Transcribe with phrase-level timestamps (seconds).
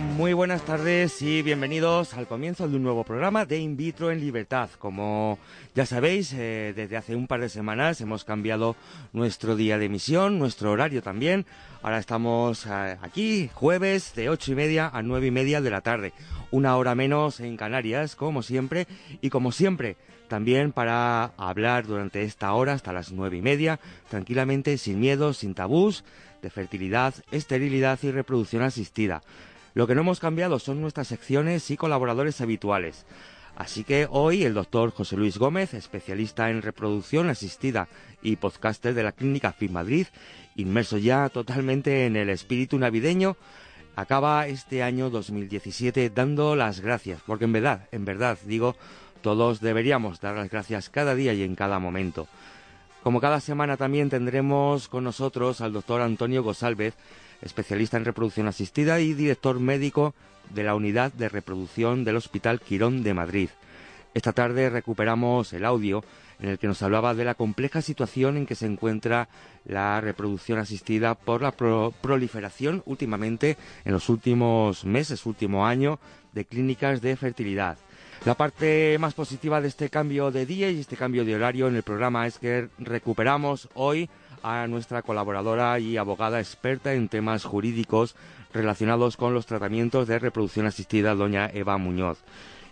[0.00, 4.20] Muy buenas tardes y bienvenidos al comienzo de un nuevo programa de In Vitro en
[4.20, 4.70] Libertad.
[4.78, 5.38] Como
[5.74, 8.74] ya sabéis, eh, desde hace un par de semanas hemos cambiado
[9.12, 11.44] nuestro día de emisión, nuestro horario también.
[11.82, 15.82] Ahora estamos eh, aquí jueves de ocho y media a nueve y media de la
[15.82, 16.14] tarde.
[16.50, 18.86] Una hora menos en Canarias, como siempre.
[19.20, 19.96] Y como siempre,
[20.26, 25.54] también para hablar durante esta hora hasta las nueve y media, tranquilamente, sin miedo, sin
[25.54, 26.02] tabús,
[26.40, 29.22] de fertilidad, esterilidad y reproducción asistida.
[29.74, 33.06] Lo que no hemos cambiado son nuestras secciones y colaboradores habituales.
[33.56, 37.88] Así que hoy el doctor José Luis Gómez, especialista en reproducción asistida
[38.22, 40.06] y podcaster de la Clínica FIT Madrid,
[40.56, 43.36] inmerso ya totalmente en el espíritu navideño,
[43.94, 48.76] acaba este año 2017 dando las gracias, porque en verdad, en verdad, digo,
[49.20, 52.26] todos deberíamos dar las gracias cada día y en cada momento.
[53.02, 56.94] Como cada semana también tendremos con nosotros al doctor Antonio Gosalvez,
[57.40, 60.14] especialista en reproducción asistida y director médico
[60.50, 63.48] de la unidad de reproducción del Hospital Quirón de Madrid.
[64.14, 66.04] Esta tarde recuperamos el audio
[66.38, 69.28] en el que nos hablaba de la compleja situación en que se encuentra
[69.64, 75.98] la reproducción asistida por la pro proliferación últimamente en los últimos meses, último año,
[76.32, 77.78] de clínicas de fertilidad.
[78.24, 81.74] La parte más positiva de este cambio de día y este cambio de horario en
[81.74, 84.08] el programa es que recuperamos hoy
[84.44, 88.14] a nuestra colaboradora y abogada experta en temas jurídicos
[88.54, 92.18] relacionados con los tratamientos de reproducción asistida, doña Eva Muñoz.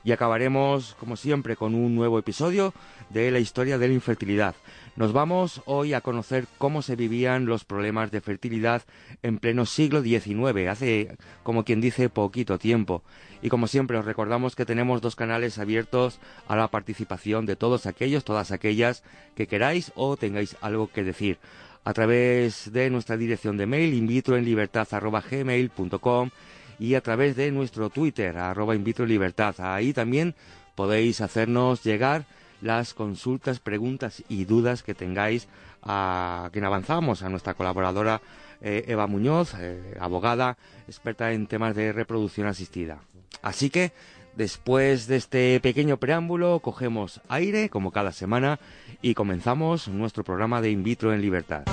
[0.02, 2.72] Y acabaremos, como siempre, con un nuevo episodio
[3.10, 4.54] de la historia de la infertilidad.
[4.96, 8.82] Nos vamos hoy a conocer cómo se vivían los problemas de fertilidad
[9.22, 13.02] en pleno siglo XIX, hace, como quien dice, poquito tiempo.
[13.42, 16.18] Y como siempre, os recordamos que tenemos dos canales abiertos
[16.48, 19.02] a la participación de todos aquellos, todas aquellas
[19.34, 21.38] que queráis o tengáis algo que decir.
[21.84, 26.30] A través de nuestra dirección de mail, invitroenlibertad.gmail.com
[26.80, 29.54] y a través de nuestro Twitter, arroba invitroenlibertad.
[29.60, 30.34] Ahí también
[30.74, 32.24] podéis hacernos llegar
[32.62, 35.46] las consultas, preguntas y dudas que tengáis
[35.82, 38.22] a quien avanzamos, a nuestra colaboradora
[38.62, 40.56] eh, Eva Muñoz, eh, abogada,
[40.88, 43.00] experta en temas de reproducción asistida.
[43.42, 43.92] Así que,
[44.36, 48.58] después de este pequeño preámbulo, cogemos aire, como cada semana,
[49.02, 51.64] y comenzamos nuestro programa de In Vitro en Libertad.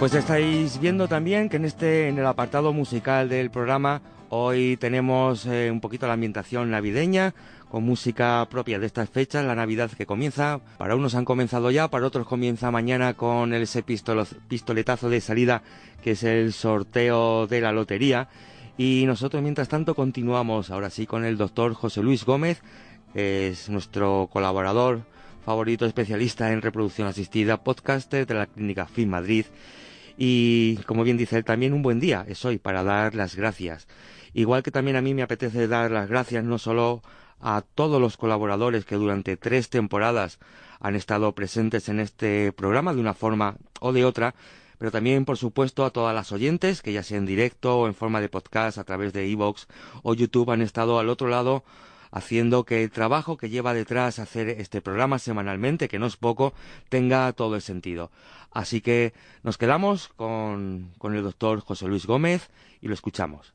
[0.00, 4.00] Pues estáis viendo también que en este en el apartado musical del programa
[4.30, 7.34] hoy tenemos eh, un poquito la ambientación navideña
[7.68, 10.62] con música propia de estas fechas, la Navidad que comienza.
[10.78, 15.62] Para unos han comenzado ya, para otros comienza mañana con ese pistoletazo de salida
[16.02, 18.30] que es el sorteo de la lotería.
[18.78, 22.62] Y nosotros mientras tanto continuamos ahora sí con el doctor José Luis Gómez,
[23.12, 25.02] es nuestro colaborador
[25.44, 29.44] favorito especialista en reproducción asistida, podcaster de la Clínica FIN Madrid.
[30.16, 33.88] Y como bien dice él, también un buen día es hoy para dar las gracias.
[34.32, 37.02] Igual que también a mí me apetece dar las gracias no solo
[37.40, 40.38] a todos los colaboradores que durante tres temporadas
[40.78, 44.34] han estado presentes en este programa de una forma o de otra,
[44.78, 47.94] pero también, por supuesto, a todas las oyentes que ya sea en directo o en
[47.94, 49.66] forma de podcast a través de iVoox
[50.02, 51.64] o YouTube han estado al otro lado
[52.10, 56.52] haciendo que el trabajo que lleva detrás hacer este programa semanalmente, que no es poco,
[56.88, 58.10] tenga todo el sentido.
[58.50, 59.12] Así que
[59.42, 63.54] nos quedamos con, con el doctor José Luis Gómez y lo escuchamos.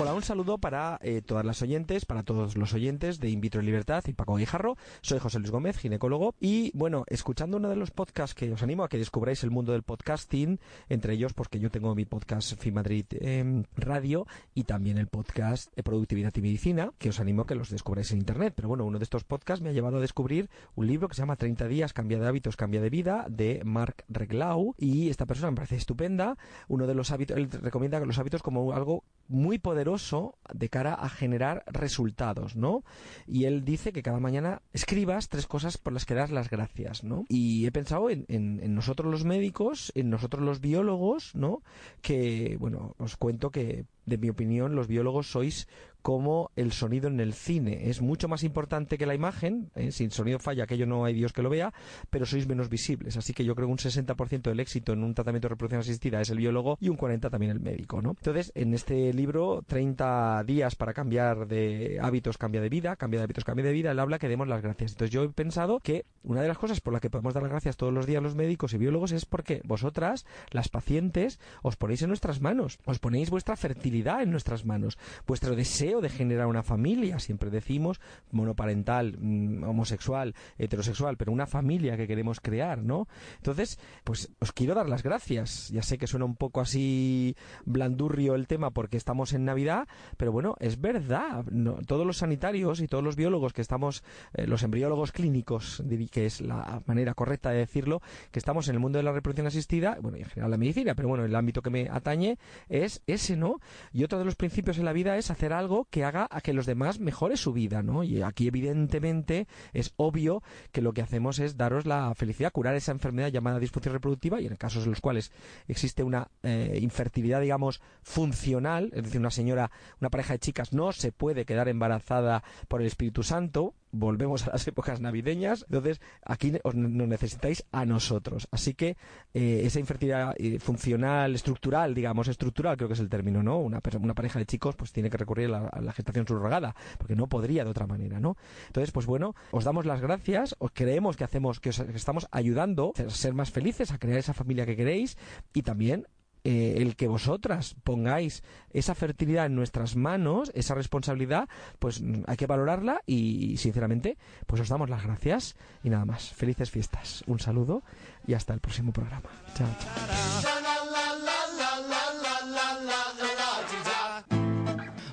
[0.00, 3.58] Hola, un saludo para eh, todas las oyentes, para todos los oyentes de In Vitro
[3.58, 4.76] en Libertad y Paco Guijarro.
[5.00, 6.36] Soy José Luis Gómez, ginecólogo.
[6.38, 9.72] Y bueno, escuchando uno de los podcasts que os animo a que descubráis el mundo
[9.72, 15.08] del podcasting, entre ellos, porque yo tengo mi podcast FIMadrid eh, Radio y también el
[15.08, 18.52] podcast de Productividad y Medicina, que os animo a que los descubráis en Internet.
[18.54, 21.22] Pero bueno, uno de estos podcasts me ha llevado a descubrir un libro que se
[21.22, 24.76] llama 30 días, cambia de hábitos, cambia de vida, de Mark Reglau.
[24.78, 26.38] Y esta persona me parece estupenda.
[26.68, 31.08] Uno de los hábitos, él recomienda los hábitos como algo muy poderoso de cara a
[31.08, 32.84] generar resultados, ¿no?
[33.26, 37.04] Y él dice que cada mañana escribas tres cosas por las que das las gracias,
[37.04, 37.24] ¿no?
[37.28, 38.26] Y he pensado en,
[38.74, 41.62] nosotros los médicos, en nosotros los biólogos, ¿no?
[42.00, 45.66] Que, bueno, os cuento que de mi opinión, los biólogos sois
[46.02, 47.90] como el sonido en el cine.
[47.90, 49.92] Es mucho más importante que la imagen, ¿eh?
[49.92, 51.72] sin sonido falla, aquello no hay Dios que lo vea,
[52.10, 53.16] pero sois menos visibles.
[53.16, 56.20] Así que yo creo que un 60% del éxito en un tratamiento de reproducción asistida
[56.20, 58.10] es el biólogo y un 40% también el médico, ¿no?
[58.10, 63.24] Entonces, en este libro, 30 días para cambiar de hábitos, cambia de vida, cambia de
[63.24, 64.92] hábitos, cambia de vida, él habla que demos las gracias.
[64.92, 67.52] Entonces yo he pensado que una de las cosas por las que podemos dar las
[67.52, 72.02] gracias todos los días los médicos y biólogos es porque vosotras, las pacientes, os ponéis
[72.02, 76.62] en nuestras manos, os ponéis vuestra fertilidad en nuestras manos, vuestro deseo de generar una
[76.62, 78.00] familia, siempre decimos,
[78.30, 83.08] monoparental, mm, homosexual, heterosexual, pero una familia que queremos crear, ¿no?
[83.36, 85.68] Entonces, pues os quiero dar las gracias.
[85.70, 90.32] Ya sé que suena un poco así blandurrio el tema porque estamos en Navidad, pero
[90.32, 91.44] bueno, es verdad.
[91.86, 94.02] todos los sanitarios y todos los biólogos que estamos,
[94.34, 98.80] eh, los embriólogos clínicos, que es la manera correcta de decirlo, que estamos en el
[98.80, 101.62] mundo de la reproducción asistida, bueno, y en general la medicina, pero bueno, el ámbito
[101.62, 103.60] que me atañe es ese, ¿no?
[103.92, 106.52] Y otro de los principios en la vida es hacer algo que haga a que
[106.52, 108.04] los demás mejore su vida, ¿no?
[108.04, 110.42] Y aquí evidentemente es obvio
[110.72, 114.46] que lo que hacemos es daros la felicidad, curar esa enfermedad llamada disfunción reproductiva y
[114.46, 115.32] en casos en los cuales
[115.66, 119.70] existe una eh, infertilidad, digamos, funcional, es decir, una señora,
[120.00, 124.52] una pareja de chicas no se puede quedar embarazada por el Espíritu Santo, volvemos a
[124.52, 128.48] las épocas navideñas, entonces aquí nos necesitáis a nosotros.
[128.50, 128.96] Así que
[129.34, 133.58] eh, esa infertilidad eh, funcional, estructural, digamos, estructural creo que es el término, ¿no?
[133.58, 137.28] Una, una pareja de chicos pues tiene que recurrir a la, gestación subrogada, porque no
[137.28, 138.36] podría de otra manera, ¿no?
[138.66, 142.92] Entonces, pues bueno, os damos las gracias, os creemos que hacemos, que os estamos ayudando
[142.96, 145.16] a ser más felices, a crear esa familia que queréis
[145.52, 146.06] y también
[146.44, 151.48] eh, el que vosotras pongáis esa fertilidad en nuestras manos, esa responsabilidad,
[151.78, 156.30] pues hay que valorarla y sinceramente, pues os damos las gracias y nada más.
[156.30, 157.24] Felices fiestas.
[157.26, 157.82] Un saludo
[158.26, 159.28] y hasta el próximo programa.
[159.54, 159.68] Chao,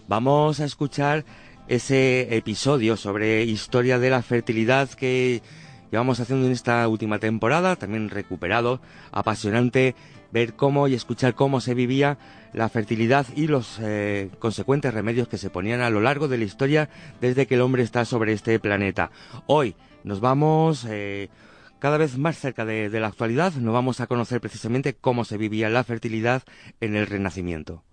[0.08, 1.26] Vamos a escuchar
[1.68, 5.42] ese episodio sobre historia de la fertilidad que
[5.92, 8.82] llevamos haciendo en esta última temporada, también recuperado,
[9.12, 9.96] apasionante
[10.36, 12.18] ver cómo y escuchar cómo se vivía
[12.52, 16.44] la fertilidad y los eh, consecuentes remedios que se ponían a lo largo de la
[16.44, 16.90] historia
[17.22, 19.12] desde que el hombre está sobre este planeta.
[19.48, 21.30] Hoy nos vamos eh,
[21.80, 25.38] cada vez más cerca de, de la actualidad, nos vamos a conocer precisamente cómo se
[25.38, 26.44] vivía la fertilidad
[26.82, 27.86] en el Renacimiento.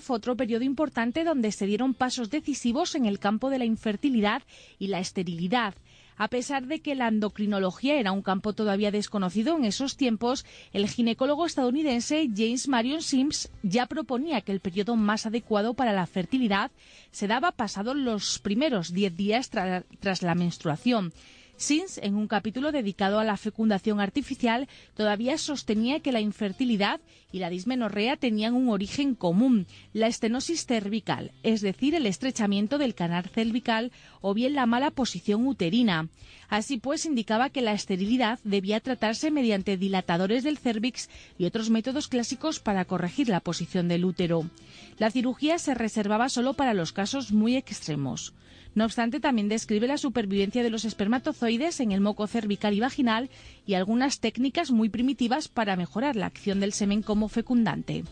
[0.00, 4.42] fue otro periodo importante donde se dieron pasos decisivos en el campo de la infertilidad
[4.78, 5.74] y la esterilidad.
[6.16, 10.88] A pesar de que la endocrinología era un campo todavía desconocido en esos tiempos, el
[10.88, 16.70] ginecólogo estadounidense James Marion Sims ya proponía que el periodo más adecuado para la fertilidad
[17.10, 21.12] se daba pasados los primeros 10 días tras la menstruación.
[21.56, 27.38] Sins, en un capítulo dedicado a la fecundación artificial, todavía sostenía que la infertilidad y
[27.38, 33.28] la dismenorrea tenían un origen común, la estenosis cervical, es decir, el estrechamiento del canal
[33.28, 36.08] cervical o bien la mala posición uterina.
[36.48, 42.08] Así pues, indicaba que la esterilidad debía tratarse mediante dilatadores del cervix y otros métodos
[42.08, 44.50] clásicos para corregir la posición del útero.
[44.98, 48.34] La cirugía se reservaba solo para los casos muy extremos.
[48.74, 53.30] No obstante, también describe la supervivencia de los espermatozoides en el moco cervical y vaginal
[53.66, 58.04] y algunas técnicas muy primitivas para mejorar la acción del semen como fecundante.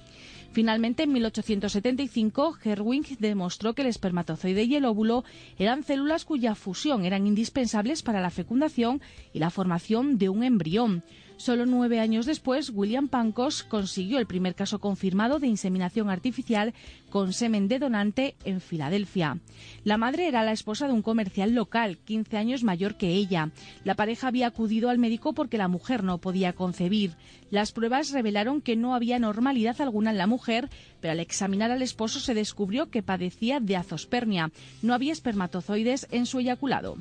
[0.53, 5.25] Finalmente, en 1875, Herwing demostró que el espermatozoide y el óvulo
[5.59, 9.01] eran células cuya fusión eran indispensables para la fecundación
[9.33, 11.05] y la formación de un embrión.
[11.41, 16.75] Solo nueve años después, William Pancos consiguió el primer caso confirmado de inseminación artificial
[17.09, 19.39] con semen de donante en Filadelfia.
[19.83, 23.53] La madre era la esposa de un comercial local, 15 años mayor que ella.
[23.85, 27.13] La pareja había acudido al médico porque la mujer no podía concebir.
[27.51, 30.69] Las pruebas revelaron que no había normalidad alguna en la mujer,
[31.01, 34.53] pero al examinar al esposo se descubrió que padecía de azospermia.
[34.83, 36.99] No había espermatozoides en su eyaculado.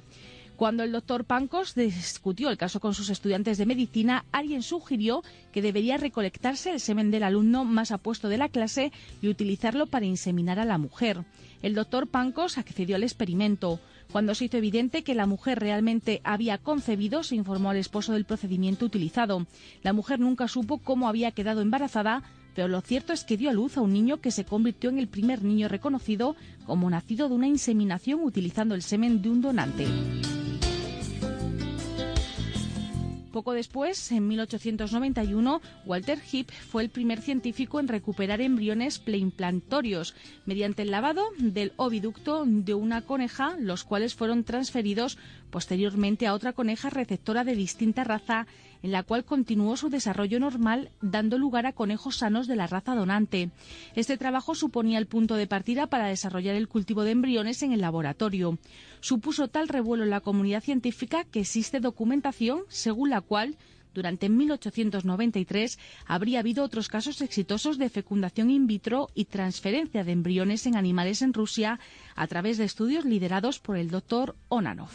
[0.60, 5.24] Cuando el doctor Pancos discutió el caso con sus estudiantes de medicina, alguien sugirió
[5.54, 10.06] que debería recolectarse el semen del alumno más apuesto de la clase y utilizarlo para
[10.06, 11.24] inseminar a la mujer.
[11.62, 13.80] El doctor Pancos accedió al experimento.
[14.12, 18.25] Cuando se hizo evidente que la mujer realmente había concebido, se informó al esposo del
[18.25, 19.48] procedimiento utilizado.
[19.82, 22.22] La mujer nunca supo cómo había quedado embarazada,
[22.54, 25.00] pero lo cierto es que dio a luz a un niño que se convirtió en
[25.00, 26.36] el primer niño reconocido
[26.66, 29.88] como nacido de una inseminación utilizando el semen de un donante.
[33.31, 40.81] Poco después, en 1891, Walter Heap fue el primer científico en recuperar embriones pleimplantorios mediante
[40.81, 45.17] el lavado del oviducto de una coneja, los cuales fueron transferidos
[45.51, 48.48] posteriormente a otra coneja receptora de distinta raza
[48.83, 52.95] en la cual continuó su desarrollo normal, dando lugar a conejos sanos de la raza
[52.95, 53.51] donante.
[53.95, 57.81] Este trabajo suponía el punto de partida para desarrollar el cultivo de embriones en el
[57.81, 58.57] laboratorio.
[59.01, 63.57] Supuso tal revuelo en la comunidad científica que existe documentación según la cual
[63.93, 70.65] durante 1893 habría habido otros casos exitosos de fecundación in vitro y transferencia de embriones
[70.67, 71.79] en animales en Rusia
[72.15, 74.91] a través de estudios liderados por el doctor Onanov.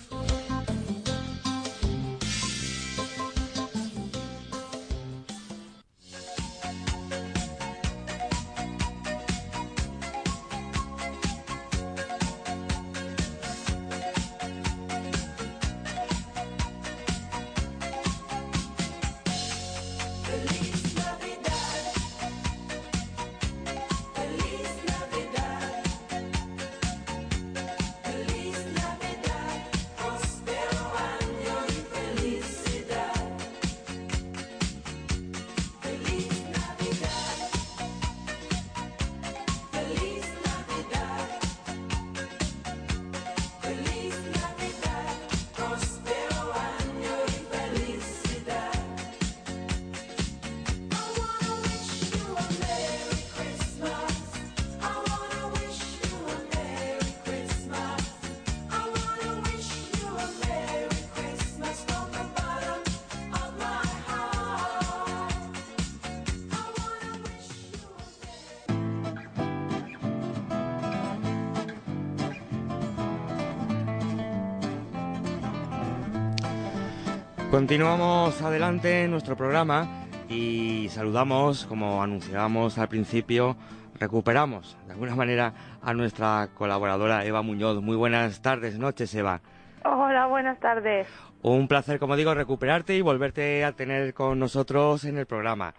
[77.55, 83.57] Continuamos adelante en nuestro programa y saludamos, como anunciábamos al principio,
[83.95, 87.81] recuperamos de alguna manera a nuestra colaboradora Eva Muñoz.
[87.81, 89.41] Muy buenas tardes, noches, Eva.
[89.85, 91.07] Hola, buenas tardes.
[91.43, 95.75] Un placer, como digo, recuperarte y volverte a tener con nosotros en el programa.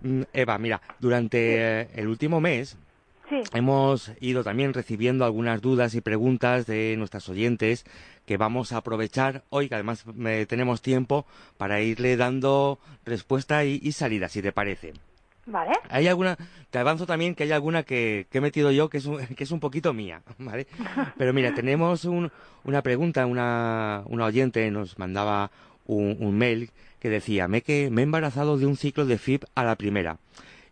[0.00, 2.78] Mm, Eva, mira, durante eh, el último mes
[3.28, 7.84] Sí, hemos ido también recibiendo algunas dudas y preguntas de nuestras oyentes
[8.26, 11.24] que vamos a aprovechar hoy, que además eh, tenemos tiempo
[11.56, 14.92] para irle dando respuesta y, y salida, si te parece.
[15.46, 15.72] vale.
[15.88, 16.36] Hay alguna,
[16.70, 19.44] te avanzo también que hay alguna que, que he metido yo que es un, que
[19.44, 20.66] es un poquito mía, ¿vale?
[21.16, 22.30] Pero mira, tenemos un-
[22.64, 25.50] una pregunta, una, una oyente nos mandaba
[25.86, 29.44] un, un mail que decía, me, que, me he embarazado de un ciclo de FIP
[29.54, 30.18] a la primera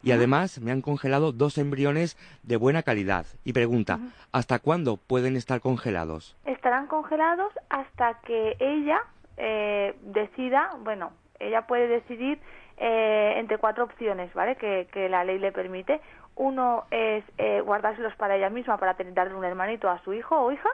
[0.04, 3.26] y además me han congelado dos embriones de buena calidad.
[3.44, 3.98] Y pregunta,
[4.32, 6.36] ¿hasta cuándo pueden estar congelados?
[6.44, 9.00] Estarán congelados hasta que ella
[9.36, 12.38] eh, decida, bueno, ella puede decidir
[12.76, 14.56] eh, entre cuatro opciones, ¿vale?
[14.56, 16.00] Que, que la ley le permite.
[16.36, 20.36] Uno es eh, guardárselos para ella misma, para tener, darle un hermanito a su hijo
[20.40, 20.68] o hija.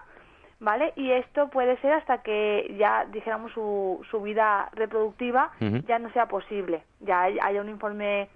[0.62, 0.92] ¿vale?
[0.94, 5.50] Y esto puede ser hasta que ya, dijéramos, su, su vida reproductiva
[5.88, 8.28] ya no sea posible, ya hay- haya un informe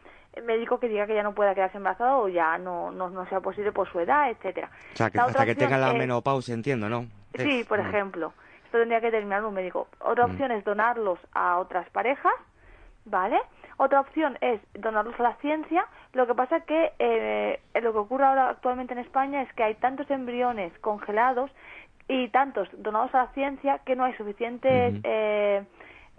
[0.43, 3.41] médico que diga que ya no pueda quedarse embarazada o ya no, no, no sea
[3.41, 4.71] posible por su edad, etcétera.
[4.93, 7.03] O sea, que hasta que tenga la es- menopausia, entiendo, ¿no?
[7.37, 8.33] Sí, Es- por ejemplo.
[8.67, 9.87] Esto tendría que determinar un médico.
[10.01, 10.31] Otra Mm.
[10.33, 12.33] opción es donarlos a otras parejas,
[13.05, 13.39] ¿vale?
[13.77, 15.87] Otra opción es donarlos a la ciencia.
[16.13, 19.75] Lo que pasa que eh, lo que ocurre ahora actualmente en España es que hay
[19.75, 21.51] tantos embriones congelados
[22.09, 25.65] y tantos donados a la ciencia que no hay suficientes eh,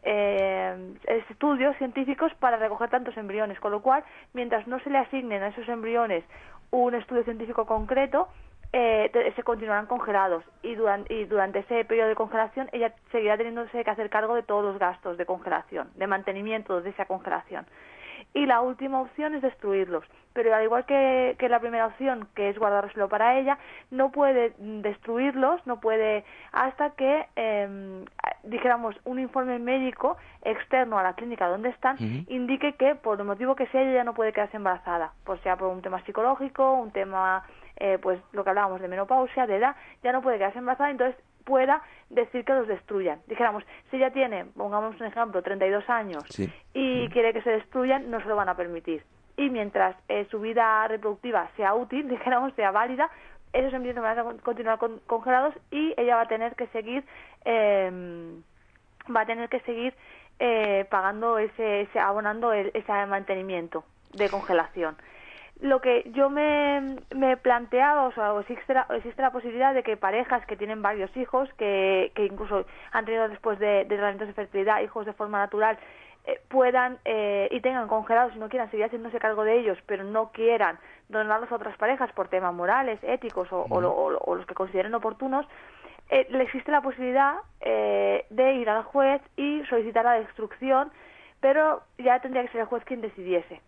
[0.06, 0.94] eh,
[1.30, 5.48] estudios científicos para recoger tantos embriones, con lo cual, mientras no se le asignen a
[5.48, 6.24] esos embriones
[6.72, 8.28] un estudio científico concreto,
[8.72, 10.76] eh, se continuarán congelados y,
[11.10, 14.78] y durante ese periodo de congelación ella seguirá teniéndose que hacer cargo de todos los
[14.78, 17.66] gastos de congelación, de mantenimiento de esa congelación.
[18.36, 20.04] Y la última opción es destruirlos.
[20.34, 23.58] Pero al igual que, que la primera opción, que es guardárselo para ella,
[23.92, 28.04] no puede destruirlos, no puede hasta que, eh,
[28.44, 31.96] dijéramos, un informe médico externo a la clínica donde están
[32.28, 35.56] indique que, por el motivo que sea, ella ya no puede quedarse embarazada, por sea
[35.56, 37.46] por un tema psicológico, un tema,
[37.78, 41.16] eh, pues lo que hablábamos de menopausia, de edad, ya no puede quedarse embarazada, entonces
[41.46, 43.20] pueda decir que los destruyan.
[43.28, 46.52] Dijéramos, si ella tiene, pongamos un ejemplo, 32 años Sí.
[46.74, 49.04] y quiere que se destruyan, no se lo van a permitir.
[49.38, 53.10] Y mientras eh, su vida reproductiva sea útil, dijéramos, sea válida,
[53.54, 57.06] esos embriones van a con- continuar con- congelados y ella va a tener que seguir,
[57.46, 57.90] eh,
[59.16, 59.94] va a tener que seguir
[60.40, 64.98] eh, pagando ese, ese abonando el- ese mantenimiento de congelación.
[65.62, 69.96] Lo que yo me, me planteaba, o sea, existe la, existe la posibilidad de que
[69.96, 74.34] parejas que tienen varios hijos, que, que incluso han tenido después de, de tratamientos de
[74.34, 75.78] fertilidad hijos de forma natural,
[76.26, 80.04] eh, puedan eh, y tengan congelados y no quieran seguir haciéndose cargo de ellos, pero
[80.04, 84.36] no quieran donarlos a otras parejas por temas morales, éticos o, o o lo- o
[84.36, 85.48] los que consideren oportunos,
[86.10, 90.92] eh, le existe la posibilidad eh, de ir al juez y solicitar la destrucción,
[91.40, 93.62] pero ya tendría que ser el juez quien decidiese.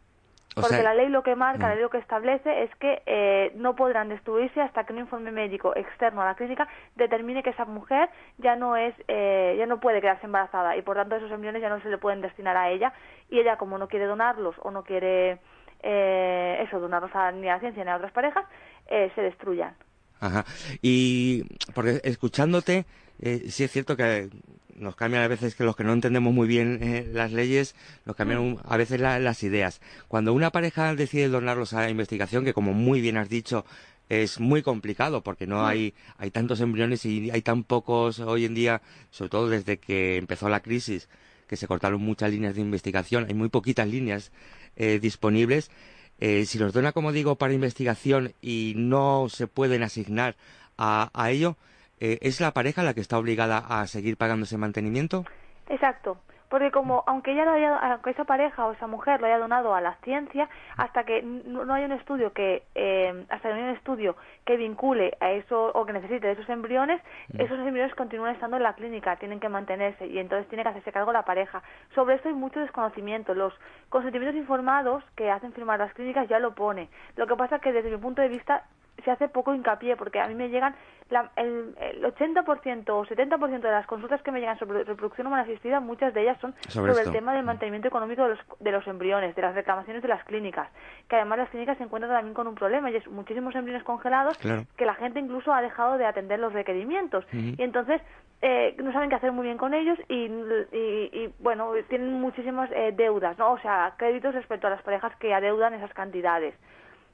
[0.57, 1.69] O Porque sea- la ley lo que marca, Mm.
[1.69, 5.31] la ley lo que establece es que eh, no podrán destruirse hasta que un informe
[5.31, 8.09] médico externo a la clínica determine que esa mujer
[8.39, 11.69] ya no es, eh, ya no puede quedarse embarazada y por tanto esos embriones ya
[11.69, 12.91] no se le pueden destinar a ella
[13.29, 15.37] y ella como no quiere donarlos o no quiere
[15.83, 18.45] eh, eso donarlos a, ni a la ciencia ni a otras parejas
[18.87, 19.75] eh, se destruyan.
[20.19, 20.45] Ajá.
[20.81, 21.43] Y
[21.74, 22.86] porque escuchándote,
[23.19, 24.29] eh, sí es cierto que
[24.75, 28.15] nos cambian a veces que los que no entendemos muy bien eh, las leyes, nos
[28.15, 29.81] cambian un- a veces la- las ideas.
[30.07, 33.65] Cuando una pareja decide donarlos a la investigación, que como muy bien has dicho,
[34.10, 38.53] es muy complicado porque no hay, hay tantos embriones y hay tan pocos hoy en
[38.53, 41.10] día, sobre todo desde que empezó la crisis,
[41.47, 44.32] que se cortaron muchas líneas de investigación, hay muy poquitas líneas
[44.75, 45.71] eh, disponibles.
[46.19, 50.36] Eh, si los dona, como digo, para investigación y no se pueden asignar
[50.77, 51.56] a, a ello,
[51.99, 55.25] eh, ¿es la pareja la que está obligada a seguir pagando ese mantenimiento?
[55.69, 59.38] Exacto, porque como aunque ella lo haya, aunque esa pareja o esa mujer lo haya
[59.38, 63.62] donado a la ciencia, hasta que no, haya un estudio que eh, hasta que no
[63.62, 67.01] haya un estudio que vincule a eso o que necesite de esos embriones,
[67.38, 70.91] esos embriones continúan estando en la clínica, tienen que mantenerse y entonces tiene que hacerse
[70.91, 71.62] cargo la pareja.
[71.93, 73.33] Sobre esto hay mucho desconocimiento.
[73.33, 73.53] Los
[73.89, 76.89] consentimientos informados que hacen firmar las clínicas ya lo pone.
[77.15, 78.63] Lo que pasa es que desde mi punto de vista
[79.03, 80.75] se hace poco hincapié porque a mí me llegan
[81.10, 85.43] la- el, el 80% o 70% de las consultas que me llegan sobre reproducción humana
[85.43, 88.86] asistida, muchas de ellas son Sobre el tema del mantenimiento económico de los, de los
[88.88, 90.69] embriones, de las reclamaciones de las clínicas,
[91.07, 94.38] que además las clínicas se encuentran también con un problema y es muchísimos embriones congelados
[94.39, 94.63] Claro.
[94.75, 97.25] que la gente incluso ha dejado de atender los requerimientos.
[97.31, 98.01] Y entonces
[98.41, 102.69] eh, no saben qué hacer muy bien con ellos y, y- y, bueno tienen muchísimas
[102.71, 106.53] eh, deudas no o sea créditos respecto a las parejas que adeudan esas cantidades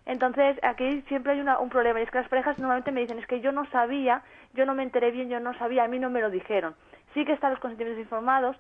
[0.05, 3.19] entonces aquí siempre hay una- un problema y es que las parejas normalmente me dicen
[3.19, 4.21] es que yo no sabía
[4.53, 6.75] yo no me enteré bien yo no sabía a mí no me lo dijeron
[7.13, 8.57] sí que están los consentimientos informados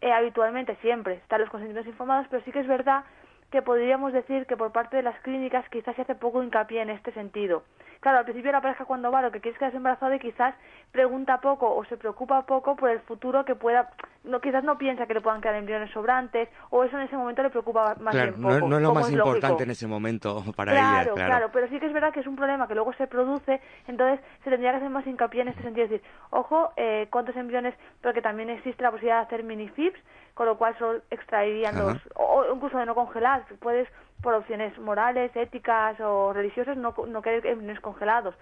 [0.00, 3.04] eh, habitualmente siempre están los consentimientos informados pero sí que es verdad
[3.50, 6.88] que podríamos decir que por parte de las clínicas quizás se hace poco hincapié en
[6.88, 7.64] este sentido.
[8.00, 10.54] Claro, al principio la pareja cuando va lo que quiere es quedarse embarazada y quizás
[10.90, 13.90] pregunta poco o se preocupa poco por el futuro que pueda,
[14.24, 17.42] no quizás no piensa que le puedan quedar embriones sobrantes o eso en ese momento
[17.42, 18.68] le preocupa más claro, bien poco.
[18.68, 19.28] no es lo más es lógico.
[19.36, 22.26] importante en ese momento para Claro, ella, claro, pero sí que es verdad que es
[22.26, 25.62] un problema que luego se produce, entonces se tendría que hacer más hincapié en este
[25.62, 29.98] sentido, es decir, ojo, eh, cuántos embriones, porque también existe la posibilidad de hacer mini-FIPS,
[30.34, 31.84] con lo cual solo extraerían Ajá.
[31.84, 33.88] los, o incluso de no congelar, puedes
[34.22, 38.34] por opciones morales, éticas o religiosas no, no querer embriones congelados.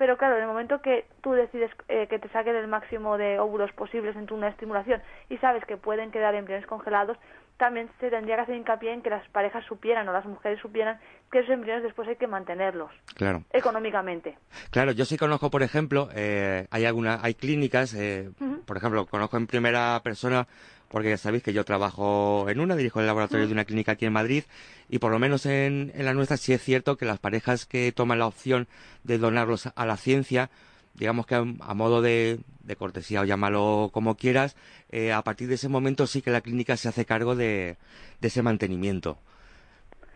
[0.00, 3.38] Pero claro, en el momento que tú decides eh, que te saquen el máximo de
[3.38, 7.18] óvulos posibles en tu una estimulación y sabes que pueden quedar embriones congelados,
[7.58, 10.98] también se tendría que hacer hincapié en que las parejas supieran o las mujeres supieran
[11.30, 13.44] que esos embriones después hay que mantenerlos Claro.
[13.52, 14.38] económicamente.
[14.70, 18.30] Claro, yo sí conozco, por ejemplo, eh, hay alguna, hay clínicas, eh,
[18.64, 20.46] por ejemplo, conozco en primera persona,
[20.90, 24.04] porque ya sabéis que yo trabajo en una, dirijo el laboratorio de una clínica aquí
[24.06, 24.44] en Madrid,
[24.88, 27.92] y por lo menos en, en la nuestra sí es cierto que las parejas que
[27.92, 28.66] toman la opción
[29.04, 30.50] de donarlos a la ciencia,
[30.94, 34.56] digamos que a, a modo de, de cortesía o llámalo como quieras,
[34.90, 37.76] eh, a partir de ese momento sí que la clínica se hace cargo de,
[38.20, 39.16] de ese mantenimiento.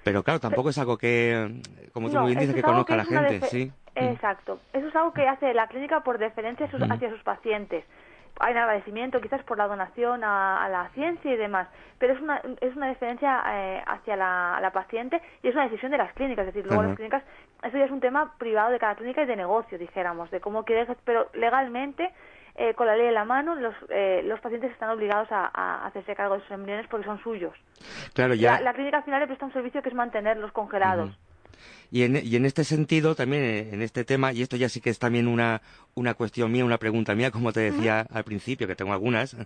[0.02, 3.04] Pero claro, tampoco es algo que, como tú No, muy bien dices, que conozca la
[3.04, 3.72] es una gente, sí.
[3.96, 4.60] Exacto.
[4.72, 7.84] Eso es algo que hace la clínica por deferencia sus- hacia sus pacientes.
[8.40, 11.68] Hay un agradecimiento quizás por la donación a, a la ciencia y demás,
[11.98, 15.98] pero es una, es una deferencia eh, hacia la, paciente y es una decisión de
[15.98, 16.46] las clínicas.
[16.46, 16.88] Es decir, luego Ajá.
[16.88, 17.22] las clínicas,
[17.62, 20.64] eso ya es un tema privado de cada clínica y de negocio, dijéramos, de cómo
[20.64, 22.12] quiere, pero legalmente,
[22.56, 25.86] eh, con la ley en la mano, los, eh, los pacientes están obligados a, a
[25.86, 27.56] hacerse cargo de sus embriones porque son suyos.
[28.14, 28.54] Claro, ya.
[28.54, 31.16] La, la clínica al final le presta un servicio que es mantenerlos congelados.
[31.90, 34.80] Y en, y en este sentido, también eh, en este tema, y esto ya sí
[34.80, 35.62] que es también una,
[35.94, 39.36] una cuestión mía, una pregunta mía, como te decía al principio, que tengo algunas,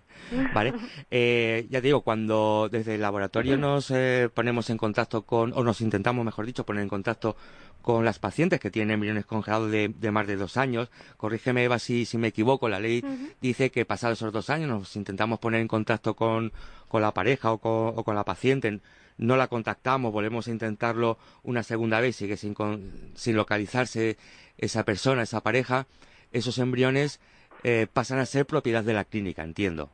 [0.54, 0.72] ¿vale?
[1.10, 5.62] Eh, ya te digo, cuando desde el laboratorio nos eh, ponemos en contacto con, o
[5.62, 7.36] nos intentamos, mejor dicho, poner en contacto
[7.82, 11.78] con las pacientes que tienen embriones congelados de, de más de dos años, corrígeme Eva
[11.78, 13.02] si, si me equivoco, la ley
[13.40, 16.52] dice que pasados esos dos años nos intentamos poner en contacto con,
[16.88, 18.80] con la pareja o con, o con la paciente,
[19.18, 24.16] no la contactamos, volvemos a intentarlo una segunda vez, sigue sin, con- sin localizarse
[24.56, 25.86] esa persona, esa pareja,
[26.32, 27.20] esos embriones
[27.64, 29.90] eh, pasan a ser propiedad de la clínica, entiendo.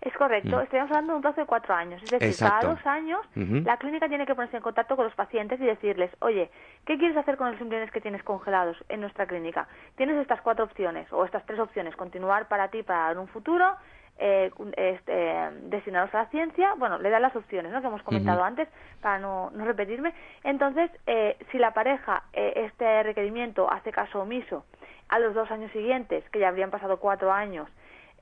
[0.00, 0.60] Es correcto, Mm.
[0.60, 2.02] estaríamos hablando de un plazo de cuatro años.
[2.02, 2.60] Es decir, Exacto.
[2.60, 6.10] cada dos años la clínica tiene que ponerse en contacto con los pacientes y decirles,
[6.20, 6.50] oye,
[6.84, 9.66] ¿qué quieres hacer con los embriones que tienes congelados en nuestra clínica?
[9.96, 13.76] Tienes estas cuatro opciones o estas tres opciones, continuar para ti para un futuro,
[14.18, 17.80] eh, este, destinarlos a la ciencia, bueno, le dan las opciones ¿no?
[17.80, 18.68] que hemos comentado antes
[19.00, 20.14] para no, no repetirme.
[20.44, 24.64] Entonces, eh, si la pareja eh, este requerimiento hace caso omiso
[25.08, 27.68] a los dos años siguientes, que ya habrían pasado cuatro años,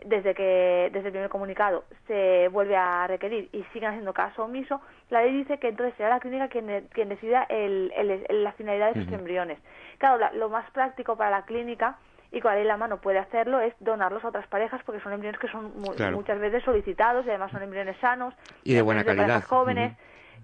[0.05, 4.81] desde que desde el primer comunicado se vuelve a requerir y siguen haciendo caso omiso,
[5.11, 8.43] la ley dice que entonces será la clínica quien, de- quien decida el- el- el-
[8.43, 9.59] la finalidad de sus embriones.
[9.99, 11.99] Claro, la- lo más práctico para la clínica
[12.33, 15.01] y con la ley en la mano puede hacerlo es donarlos a otras parejas porque
[15.03, 16.17] son embriones que son mu- Claro.
[16.17, 19.45] muchas veces solicitados y además son embriones sanos Y de buena calidad.
[19.45, 19.93] jóvenes.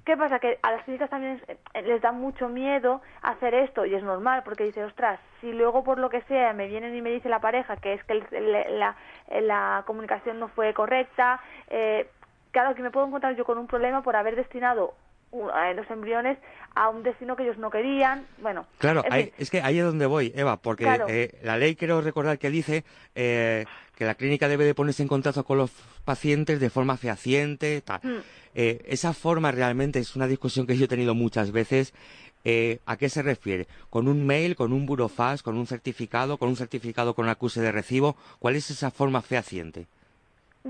[0.04, 0.38] ¿Qué pasa?
[0.38, 4.42] Que a las clínicas también eh, les da mucho miedo hacer esto y es normal
[4.42, 7.40] porque dice, ostras, si luego por lo que sea me vienen y me dice la
[7.40, 8.96] pareja que es que el- la,
[9.40, 12.08] la comunicación no fue correcta, eh,
[12.52, 14.94] claro que me puedo encontrar yo con un problema por haber destinado
[15.32, 16.38] los embriones
[16.74, 18.26] a un destino que ellos no querían.
[18.40, 19.32] Bueno, Claro, en ahí- fin.
[19.38, 21.06] es que ahí es donde voy, Eva, porque Claro.
[21.08, 23.64] eh, la ley quiero recordar que dice eh,
[23.96, 25.70] que la clínica debe de ponerse en contacto con los
[26.04, 28.00] pacientes de forma fehaciente, tal.
[28.02, 28.18] Mm.
[28.54, 31.92] Eh, esa forma realmente es una discusión que yo he tenido muchas veces.
[32.44, 33.66] Eh, ¿A qué se refiere?
[33.90, 37.72] ¿Con un mail, con un burofax, con un certificado, con un certificado con acuse de
[37.72, 38.16] recibo?
[38.38, 39.86] ¿Cuál es esa forma fehaciente?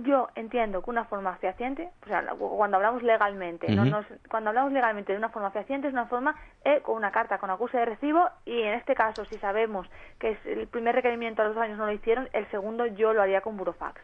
[0.02, 4.72] Yo entiendo que una forma fehaciente, o sea, cuando hablamos legalmente, no nos- cuando hablamos
[4.72, 6.34] legalmente de una forma fehaciente es una forma
[6.64, 10.30] eh, con una carta con acuse de recibo y en este caso, si sabemos que
[10.32, 13.22] es el primer requerimiento a los dos años no lo hicieron, el segundo yo lo
[13.22, 14.00] haría con burofax.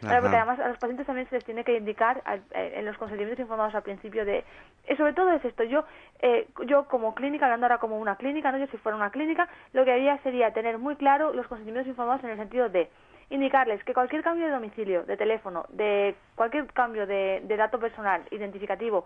[0.00, 2.84] Claro, porque además a los pacientes también se les tiene que indicar al- eh, en
[2.86, 4.44] los consentimientos informados al principio de...
[4.86, 5.84] eh, sobre todo es esto, yo
[6.20, 9.48] eh, yo como clínica, hablando ahora como una clínica, no yo si fuera una clínica,
[9.72, 12.88] lo que haría sería tener muy claro los consentimientos informados en el sentido de
[13.30, 19.04] indicarles que cualquier cambio de domicilio, de teléfono, de cualquier cambio de, dato personal identificativo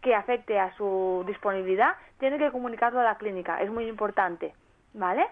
[0.00, 4.54] que afecte a su disponibilidad, tiene que comunicarlo a la clínica, es muy importante,
[4.92, 5.26] ¿vale?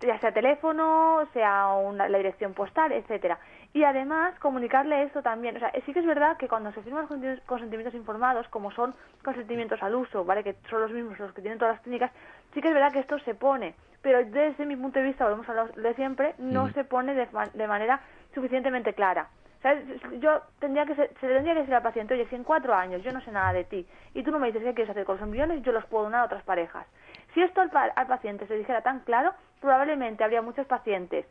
[0.00, 3.36] ya sea teléfono, sea una- la dirección postal, etcétera.
[3.74, 5.56] Y además comunicarle esto también.
[5.56, 9.82] O sea, sí que es verdad que cuando se firman consentimientos- informados, como son consentimientos
[9.82, 10.42] al uso, ¿vale?
[10.42, 12.10] Que son los mismos los que tienen todas las clínicas,
[12.54, 13.74] sí que es verdad que esto se pone.
[14.00, 16.72] Pero desde mi punto de vista, volvemos a lo de siempre, no Mm.
[16.72, 18.00] se pone de, de manera
[18.34, 19.28] suficientemente clara.
[19.62, 19.84] ¿Sabes?
[20.20, 23.02] Yo tendría que ser- se tendría que decir al paciente, oye, si en cuatro años
[23.02, 25.16] yo no sé nada de ti y tú no me dices qué quieres hacer con
[25.16, 26.86] los embriones, yo los puedo donar a otras parejas.
[27.34, 31.26] Si esto al, al paciente se dijera tan claro, probablemente habría muchos pacientes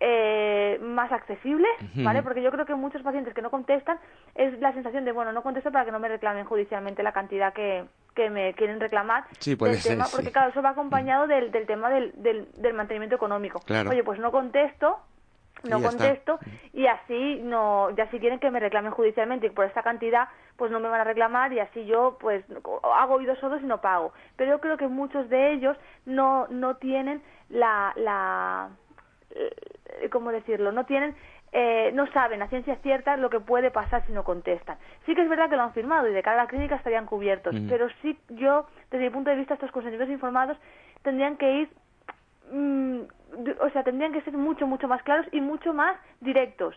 [0.00, 1.70] eh, más accesibles.
[1.96, 2.22] ¿vale?
[2.22, 3.98] Porque yo creo que muchos pacientes que no contestan
[4.34, 7.52] es la sensación de, bueno, no contesto para que no me reclamen judicialmente la cantidad
[7.52, 10.16] que, que me quieren reclamar Sí, puede del ser, tema, sí.
[10.16, 13.60] porque claro, eso va acompañado del, del tema del, del, del mantenimiento económico.
[13.60, 13.90] Claro.
[13.90, 14.98] Oye, pues no contesto
[15.62, 15.98] no Y ya está.
[16.04, 16.38] contesto
[16.74, 20.70] y así no ya si quieren que me reclamen judicialmente y por esta cantidad pues
[20.70, 22.44] no me van a reclamar y así yo pues
[22.98, 26.76] hago oídos sordos y no pago pero yo creo que muchos de ellos no no
[26.76, 28.68] tienen la la
[29.30, 31.14] eh, cómo decirlo no tienen
[31.52, 34.76] eh, no saben a ciencia cierta lo que puede pasar si no contestan.
[35.06, 37.06] Sí que es verdad que lo han firmado y de cara a la clínica estarían
[37.06, 40.58] cubiertos, pero sí yo, desde mi punto de vista, estos consentimientos informados
[41.02, 41.68] tendrían que ir
[42.50, 43.02] mm,
[43.60, 46.74] o sea, tendrían que ser mucho, mucho más claros y mucho más directos.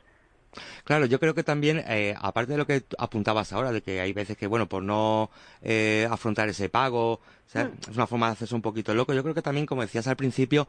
[0.84, 4.14] Claro, yo creo que también, eh, aparte de lo que apuntabas ahora, de que hay
[4.14, 5.30] veces que, bueno, por no
[5.62, 7.90] eh, afrontar ese pago, o sea, Mm.
[7.92, 10.18] es una forma de hacerse un poquito loco, yo creo que también, como decías al
[10.18, 10.68] principio,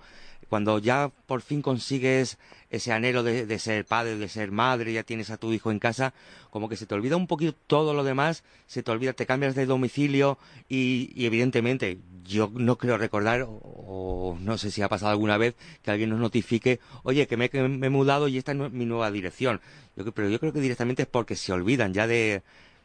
[0.49, 2.39] cuando ya por fin consigues
[2.71, 5.81] ese anhelo de, de ser padre, de ser madre, ya tienes a tu hijo en
[5.81, 6.15] casa,
[6.51, 9.55] como que se te olvida un poquito todo lo demás, se te olvida, te cambias
[9.57, 10.39] de domicilio
[10.69, 15.37] y, y evidentemente yo no creo recordar, o, o no sé si ha pasado alguna
[15.37, 18.59] vez, que alguien nos notifique, oye, que me, que me he mudado y esta es
[18.73, 19.61] mi nueva dirección.
[19.97, 22.43] Yo, pero yo creo que directamente es porque se olvidan ya de,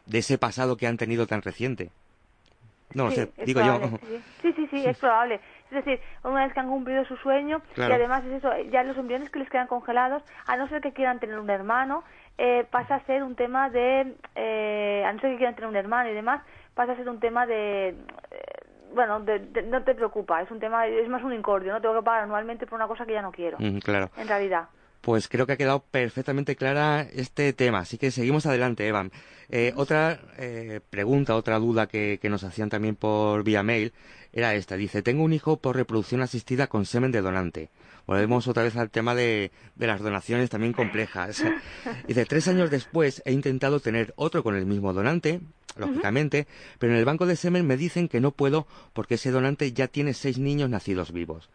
[0.08, 1.92] de ese pasado que han tenido tan reciente.
[2.94, 3.98] No lo Sí, sé, digo probable, yo.
[4.08, 5.36] Sí, sí, sí, sí, es probable.
[5.72, 7.92] Es decir, una vez que han cumplido su sueño, Claro.
[7.92, 10.94] y además es eso, ya los embriones que les quedan congelados, a no ser que
[10.94, 12.04] quieran tener un hermano,
[12.38, 15.76] eh, pasa a ser un tema de, eh, a no ser que quieran tener un
[15.76, 16.42] hermano y demás,
[16.76, 17.96] pasa a ser un tema de, eh,
[18.94, 21.96] bueno, de- de- no te preocupa, es un tema, es más un incordio, no tengo
[21.96, 24.10] que pagar anualmente por una cosa que ya no quiero, Mm, claro.
[24.18, 24.68] en realidad.
[25.04, 29.12] Pues creo que ha quedado perfectamente clara este tema, así que seguimos adelante, Evan.
[29.50, 33.92] Eh, otra eh, pregunta, otra duda que, que nos hacían también por vía mail
[34.32, 34.78] era esta.
[34.78, 37.70] Dice, tengo un hijo por reproducción asistida con semen de donante.
[38.08, 41.44] Volvemos otra vez al tema de, de las donaciones también complejas.
[42.08, 45.42] Dice, tres años después he intentado tener otro con el mismo donante,
[45.76, 46.48] lógicamente,
[46.80, 49.90] pero en el banco de semen me dicen que no puedo porque ese donante ya
[49.90, 51.50] tiene seis niños nacidos vivos.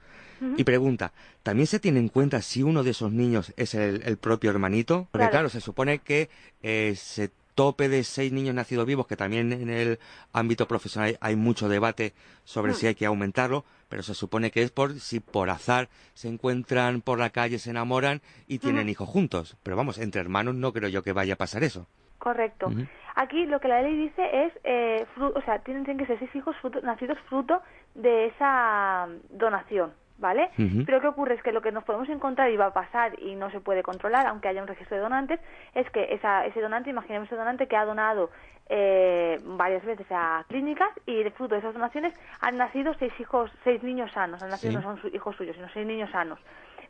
[0.56, 4.16] Y pregunta, ¿también se tiene en cuenta si uno de esos niños es el, el
[4.18, 5.08] propio hermanito?
[5.10, 5.30] Porque Claro.
[5.32, 6.28] claro, se supone que
[6.62, 9.98] eh, se tope de seis niños nacidos vivos, que también en el
[10.32, 12.12] ámbito profesional hay mucho debate
[12.44, 12.74] sobre Mm.
[12.76, 17.00] si hay que aumentarlo, pero se supone que es por si por azar se encuentran
[17.00, 19.56] por la calle, se enamoran y tienen hijos juntos.
[19.64, 21.88] Pero vamos, entre hermanos no creo yo que vaya a pasar eso.
[22.18, 22.72] Correcto.
[23.16, 26.30] Aquí lo que la ley dice es, eh, o sea, tienen, tienen que ser seis
[26.36, 27.60] hijos fruto- nacidos fruto
[27.96, 30.50] de esa donación, ¿vale?
[30.84, 31.34] Pero ¿qué ocurre?
[31.36, 33.82] Es que lo que nos podemos encontrar y va a pasar y no se puede
[33.82, 35.40] controlar, aunque haya un registro de donantes,
[35.74, 38.30] es que esa, ese donante, imaginemos ese donante que ha donado
[38.68, 43.50] eh, varias veces a clínicas y de fruto de esas donaciones han nacido seis hijos,
[43.64, 44.76] seis niños sanos, han nacido Sí.
[44.76, 46.38] no son su- hijos suyos, sino seis niños sanos.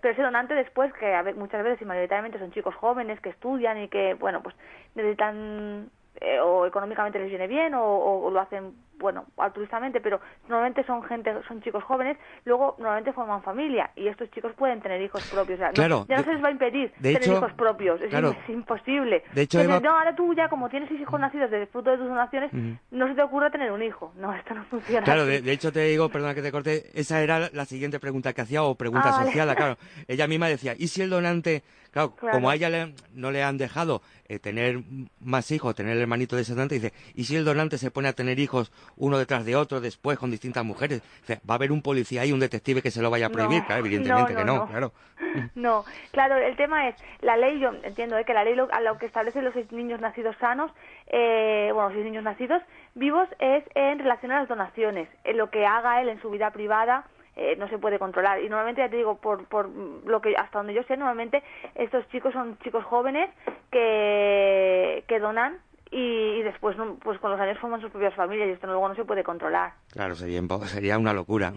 [0.00, 3.30] Pero ese donante después, que a ve- muchas veces y mayoritariamente son chicos jóvenes que
[3.30, 4.54] estudian y que, bueno, pues
[4.94, 10.20] necesitan eh, o económicamente les viene bien o, o- o lo hacen, bueno, altruistamente, pero
[10.48, 15.00] normalmente son gente, son chicos jóvenes, luego normalmente forman familia y estos chicos pueden tener
[15.00, 15.58] hijos propios.
[15.58, 18.00] O sea, no- Claro, ya no se les va a impedir tener hecho, hijos propios,
[18.00, 18.30] es, claro.
[18.30, 19.22] es imposible.
[19.32, 21.90] De hecho, Entonces, Eva- no, ahora tú ya como tienes seis hijos nacidos de fruto
[21.90, 22.76] de tus donaciones, Ujú.
[22.90, 24.12] no se te ocurra tener un hijo.
[24.16, 25.04] No, esto no funciona.
[25.04, 28.32] Claro, de, de hecho te digo, perdona que te corte, esa era la- siguiente pregunta
[28.32, 29.22] que hacía o pregunta Ah, vale.
[29.24, 29.76] asociada, claro.
[30.08, 31.62] Ella misma decía, ¿y si el donante,
[31.98, 32.36] claro, Claro.
[32.36, 34.80] como a ella le- no le han dejado eh, tener
[35.20, 38.08] más hijos, tener el hermanito de ese donante, dice, ¿y si el donante se pone
[38.08, 41.00] a tener hijos uno detrás de otro después con distintas mujeres?
[41.22, 43.34] Dice, va a haber un policía y un detective que se lo vaya a No,
[43.34, 44.66] prohibir, claro, evidentemente no, que no, no, no.
[44.68, 44.92] claro.
[45.54, 48.24] No, claro, el tema es, la ley, yo entiendo ¿eh?
[48.24, 50.70] que la ley lo, a lo que establece los seis niños nacidos sanos,
[51.06, 52.62] eh, bueno, seis niños nacidos
[52.94, 55.08] vivos es en relación a las donaciones.
[55.24, 57.04] En lo que haga él en su vida privada
[57.38, 58.42] eh, no se puede controlar.
[58.42, 61.42] Y normalmente, ya te digo, por, por lo que hasta donde yo sé, normalmente
[61.76, 63.30] estos chicos son chicos jóvenes
[63.70, 65.58] que, que donan
[65.90, 68.88] y, y después no, pues con los años forman sus propias familias y esto luego
[68.88, 69.74] no se puede controlar.
[69.90, 71.52] Claro, sería, sería una locura.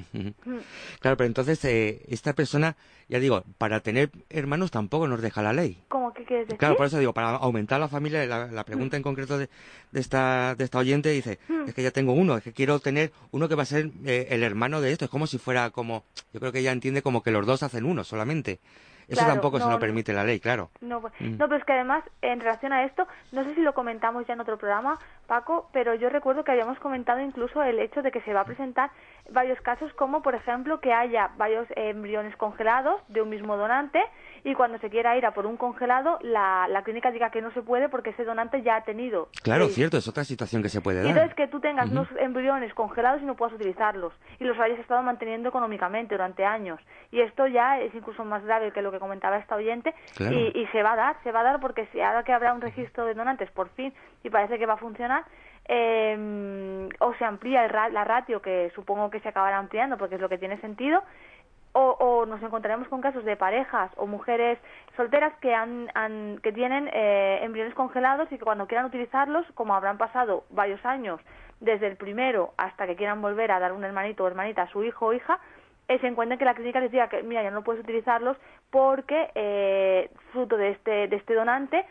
[1.00, 2.76] Claro, pero entonces eh, esta persona,
[3.10, 5.84] ya digo, para tener hermanos tampoco nos deja la ley.
[5.90, 6.60] ¿Cómo que quieres decir?
[6.60, 9.50] Claro, por eso digo, para aumentar la familia, la, la pregunta en concreto de,
[9.92, 13.12] de esta, de esta oyente dice, es que ya tengo uno, es que quiero tener
[13.32, 16.04] uno que va a ser eh, el hermano de esto, es como si fuera como,
[16.34, 18.60] yo creo que ella entiende como que los dos hacen uno solamente.
[19.08, 19.80] Eso Claro, tampoco se no, lo no.
[19.80, 20.70] permite la ley, claro.
[20.82, 21.38] No, pues- Mm.
[21.38, 24.34] no, pero es que además, en relación a esto, no sé si lo comentamos ya
[24.34, 28.22] en otro programa, Paco, pero yo recuerdo que habíamos comentado incluso el hecho de que
[28.22, 28.92] se va a presentar
[29.30, 34.02] varios casos, como por ejemplo que haya varios embriones congelados de un mismo donante
[34.44, 37.52] y cuando se quiera ir a por un congelado, la, la clínica diga que no
[37.52, 39.30] se puede porque ese donante ya ha tenido.
[39.44, 41.12] Claro, cierto, es otra situación que se puede Y dar.
[41.14, 42.00] entonces que tú tengas Ujú.
[42.00, 46.80] unos embriones congelados y no puedas utilizarlos y los hayas estado manteniendo económicamente durante años.
[47.12, 50.36] Y esto ya es incluso más grave que lo que comentaba esta oyente Claro.
[50.36, 52.54] y, y se va a dar, se va a dar porque si ahora que habrá
[52.54, 55.24] un registro de donantes por fin y parece que va a funcionar,
[55.68, 60.16] eh, o se amplía el ra- la ratio, que supongo que se acabará ampliando porque
[60.16, 61.04] es lo que tiene sentido,
[61.74, 64.60] o, o nos encontraremos con casos de parejas o mujeres
[64.96, 65.88] solteras que han,
[66.42, 71.22] que tienen eh, embriones congelados y que cuando quieran utilizarlos, como habrán pasado varios años
[71.60, 74.84] desde el primero hasta que quieran volver a dar un hermanito o hermanita a su
[74.84, 75.40] hijo o hija,
[75.88, 78.38] eh, se encuentren que la clínica les diga que mira ya no puedes utilizarlos
[78.70, 81.86] porque eh, fruto de este de este donante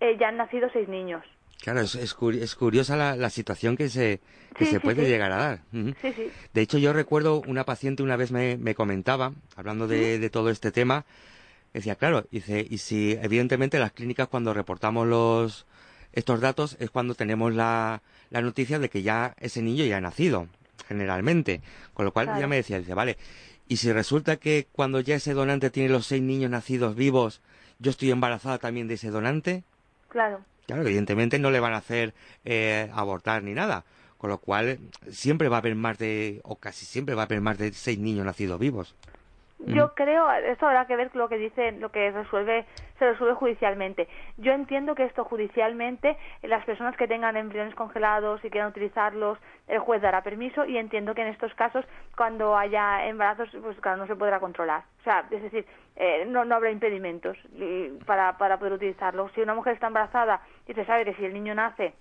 [0.00, 1.24] eh, ya han nacido seis niños.
[1.62, 4.20] Claro, es, es, curi- es curiosa la, la situación que se,
[4.56, 5.08] que Sí, se sí, puede sí.
[5.08, 5.62] llegar a dar.
[5.72, 5.94] Ujú.
[6.00, 6.30] Sí, sí.
[6.54, 10.50] De hecho, yo recuerdo una paciente una vez me, me comentaba, hablando de, de todo
[10.50, 11.04] este tema,
[11.74, 15.66] decía, claro, dice, y si evidentemente las clínicas cuando reportamos los
[16.12, 20.00] estos datos es cuando tenemos la, la noticia de que ya ese niño ya ha
[20.00, 20.48] nacido,
[20.88, 21.60] generalmente.
[21.92, 22.40] Con lo cual Claro.
[22.40, 23.18] ya me decía, dice, vale,
[23.68, 27.40] y si resulta que cuando ya ese donante tiene los seis niños nacidos vivos,
[27.78, 29.64] yo estoy embarazada también de ese donante,
[30.08, 30.40] Claro.
[30.66, 33.84] Claro, evidentemente no le van a hacer eh, abortar ni nada.
[34.18, 34.78] Con lo cual,
[35.10, 37.98] siempre va a haber más de, o casi siempre va a haber más de seis
[37.98, 38.94] niños nacidos vivos.
[39.58, 42.66] Yo creo, esto habrá que ver lo que dice, lo que resuelve,
[42.98, 44.06] se resuelve judicialmente.
[44.36, 49.38] Yo entiendo que esto judicialmente, eh, las personas que tengan embriones congelados y quieran utilizarlos,
[49.66, 53.96] el juez dará permiso y entiendo que en estos casos, cuando haya embarazos, pues claro,
[53.96, 54.82] no se podrá controlar.
[55.00, 55.64] O sea, es decir,
[55.96, 57.38] eh, no, no habrá impedimentos
[58.04, 59.30] para, para poder utilizarlo.
[59.30, 61.94] Si una mujer está embarazada y se sabe que si el niño nace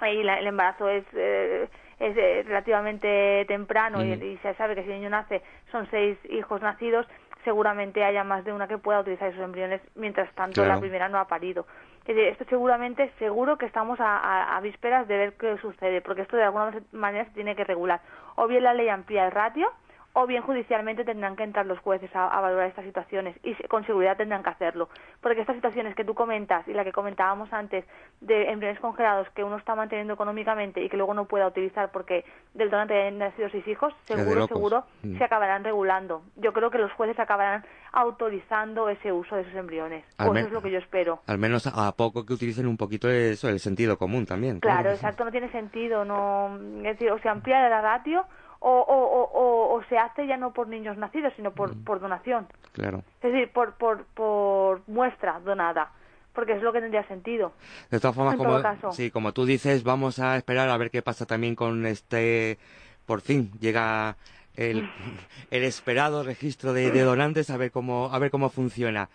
[0.00, 1.68] y la- el embarazo es, eh,
[2.00, 6.60] es eh, relativamente temprano y, se sabe que si el niño nace son seis hijos
[6.62, 7.06] nacidos,
[7.44, 10.74] seguramente haya más de una que pueda utilizar esos embriones mientras tanto Claro.
[10.74, 11.66] la primera no ha parido.
[12.06, 16.00] Es decir, esto seguramente, seguro que estamos a, a- a vísperas de ver qué sucede,
[16.00, 18.00] porque esto de alguna manera se tiene que regular.
[18.36, 19.70] O bien la ley amplía el ratio,
[20.20, 23.84] o bien judicialmente tendrán que entrar los jueces a, a valorar estas situaciones y con
[23.86, 24.88] seguridad tendrán que hacerlo.
[25.20, 27.84] Porque estas situaciones que tú comentas y la que comentábamos antes
[28.20, 32.24] de embriones congelados que uno está manteniendo económicamente y que luego no pueda utilizar porque
[32.54, 35.18] del donante hayan nacido seis hijos, seguro, seguro Mm.
[35.18, 36.22] se acabarán regulando.
[36.36, 40.04] Yo creo que los jueces acabarán autorizando ese uso de esos embriones.
[40.18, 41.20] O men- eso es lo que yo espero.
[41.26, 44.60] Al menos a poco que utilicen un poquito eso, el sentido común también.
[44.60, 48.24] Claro, exacto, no tiene sentido, no, es decir, o se amplía la ratio
[48.60, 51.84] o, o, o, o- se hace ya no por niños nacidos, sino por, Mm.
[51.84, 53.02] por donación, Claro.
[53.22, 55.92] es decir, por, por, por muestra donada,
[56.32, 57.52] porque es lo que tendría sentido.
[57.90, 58.92] De todas formas, En como, caso.
[58.92, 62.58] sí, como tú dices, vamos a esperar a ver qué pasa también con este,
[63.06, 64.16] por fin llega
[64.58, 64.88] el,
[65.50, 69.08] el esperado registro de, de donantes, a ver cómo, a ver cómo funciona.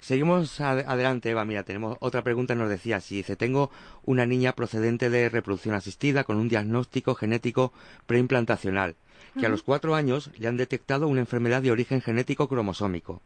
[0.00, 1.44] Seguimos ad- adelante, Eva.
[1.44, 3.16] Mira, tenemos otra pregunta, nos decía así.
[3.16, 3.70] Dice, tengo
[4.04, 7.72] una niña procedente de reproducción asistida con un diagnóstico genético
[8.06, 8.94] preimplantacional,
[9.38, 13.20] que a los cuatro años le han detectado una enfermedad de origen genético cromosómico.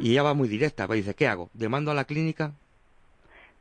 [0.00, 1.50] Y ella va muy directa, pues dice, ¿qué hago?
[1.52, 2.52] ¿Demando a la clínica?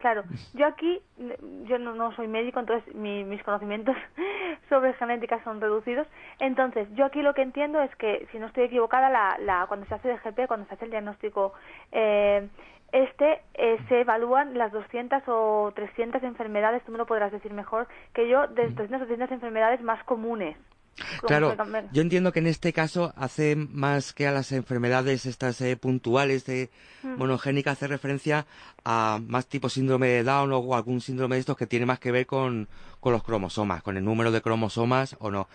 [0.03, 3.95] Claro, yo aquí, mm, yo no, no soy médico, entonces mi- mis conocimientos
[4.69, 6.05] sobre genética son reducidos.
[6.41, 9.85] Entonces, yo aquí lo que entiendo es que, si no estoy equivocada, la, la, cuando
[9.85, 11.53] se hace DGP, cuando se hace el diagnóstico,
[11.93, 12.49] eh,
[12.91, 17.87] este eh, se evalúan las 200 o 300 enfermedades, tú me lo podrás decir mejor
[18.13, 20.57] que yo, de 200 o 300 enfermedades más comunes.
[21.25, 21.55] Claro,
[21.91, 26.45] yo entiendo que en este caso hace más que a las enfermedades estas eh, puntuales
[26.45, 26.69] de
[27.03, 27.17] Mm.
[27.17, 28.45] monogénica, hace referencia
[28.85, 32.11] a más tipo síndrome de Down o algún síndrome de estos que tiene más que
[32.11, 32.67] ver con,
[32.99, 35.47] con los cromosomas, con el número de cromosomas o no.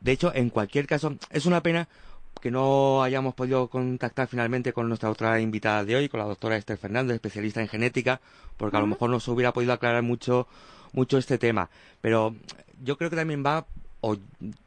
[0.00, 1.88] De hecho, en cualquier caso, es una pena
[2.40, 6.56] que no hayamos podido contactar finalmente con nuestra otra invitada de hoy, con la doctora
[6.56, 8.20] Esther Fernández, especialista en genética,
[8.58, 10.46] porque a lo mejor nos hubiera podido aclarar mucho,
[10.92, 11.70] mucho este tema.
[12.02, 12.34] Pero
[12.82, 13.66] yo creo que también va,
[14.06, 14.16] o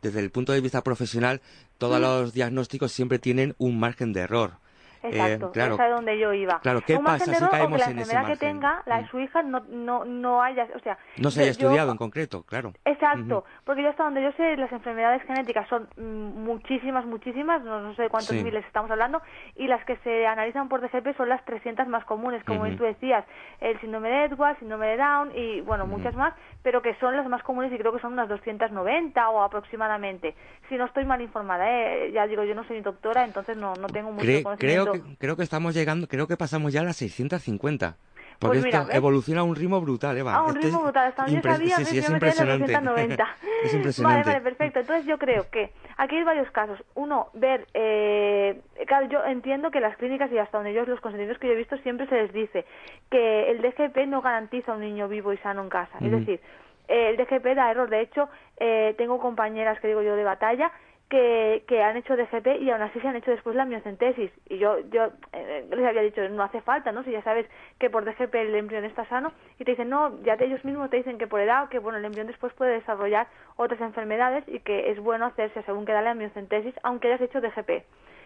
[0.01, 1.39] desde el punto de vista profesional,
[1.77, 4.57] todos los diagnósticos siempre tienen un margen de error.
[5.01, 6.59] Eh, Exacto, claro, esa es donde yo iba.
[6.59, 8.37] Claro, ¿qué Un margen pasa si error o caemos que la en ese enfermedad que
[8.45, 9.07] tenga, la de Mm.
[9.07, 10.97] su hija, no, no, no haya, o sea...
[11.17, 12.73] no se haya yo- estudiado en concreto, claro.
[12.83, 17.95] Exacto, porque yo hasta donde yo sé, las enfermedades genéticas son muchísimas, muchísimas, no, no
[17.95, 18.43] sé de cuántos Sí.
[18.43, 19.21] miles estamos hablando,
[19.55, 22.75] y las que se analizan por DGP son las 300 más comunes, como Ujú.
[22.75, 23.25] tú decías,
[23.61, 27.27] el síndrome de Edwards, síndrome de Down y, bueno, muchas más, pero que son las
[27.27, 30.35] más comunes y creo que son unas 290 o aproximadamente.
[30.67, 32.11] Si no estoy mal informada, ¿eh?
[32.11, 34.83] ya digo, yo no soy doctora, entonces no, no tengo mucho Cre- conocimiento.
[34.83, 37.97] creo, que, creo que estamos llegando, creo que pasamos ya a las 650.
[38.39, 38.95] Pues Porque mira, esto ¿ves?
[38.95, 40.33] evoluciona a un ritmo brutal, Eva.
[40.33, 42.71] A un Este ritmo brutal, hasta donde yo sabía, sí, sí, es impresionante.
[42.71, 43.27] 290.
[43.65, 44.19] es impresionante.
[44.23, 44.79] Vale, vale, perfecto.
[44.79, 46.81] Entonces yo creo que aquí hay varios casos.
[46.95, 51.37] Uno, ver, eh, claro, yo entiendo que las clínicas y hasta donde yo los consentimientos
[51.41, 52.65] que yo he visto siempre se les dice
[53.11, 55.97] que el DGP no garantiza un niño vivo y sano en casa.
[55.99, 56.39] Es decir,
[56.87, 57.89] eh, el DGP da error.
[57.89, 60.71] De hecho, eh, tengo compañeras que digo yo de batalla
[61.09, 64.31] que, que han hecho DGP y aún así se han hecho después la miocentesis.
[64.47, 67.03] Y yo, yo eh, les había dicho, no hace falta, ¿no?
[67.03, 67.47] Si ya sabes
[67.79, 70.89] que por DGP el embrión está sano y te dicen, no, ya te- ellos mismos
[70.91, 74.59] te dicen que por edad, que bueno, el embrión después puede desarrollar otras enfermedades y
[74.59, 77.83] que es bueno hacerse según que da la miocentesis, aunque hayas hecho DGP.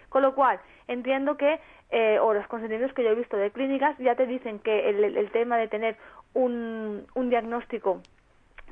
[0.10, 3.98] Con lo cual, entiendo que, eh, o los consentimientos que yo he visto de clínicas,
[3.98, 5.96] ya te dicen que el, el tema de tener
[6.34, 8.02] un, un diagnóstico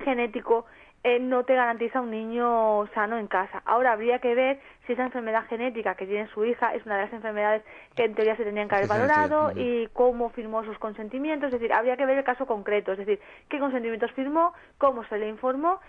[0.03, 0.65] genético
[1.03, 3.61] eh, no te garantiza un niño sano en casa.
[3.65, 7.05] Ahora habría que ver si esa enfermedad genética que tiene su hija es una de
[7.05, 7.63] las enfermedades
[7.95, 11.47] que en teoría se tenían que haber valorado y cómo firmó sus consentimientos.
[11.47, 15.17] Es decir, habría que ver el caso concreto, es decir, qué consentimientos firmó, cómo se
[15.17, 15.79] le informó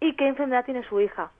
[0.00, 1.30] y qué enfermedad tiene su hija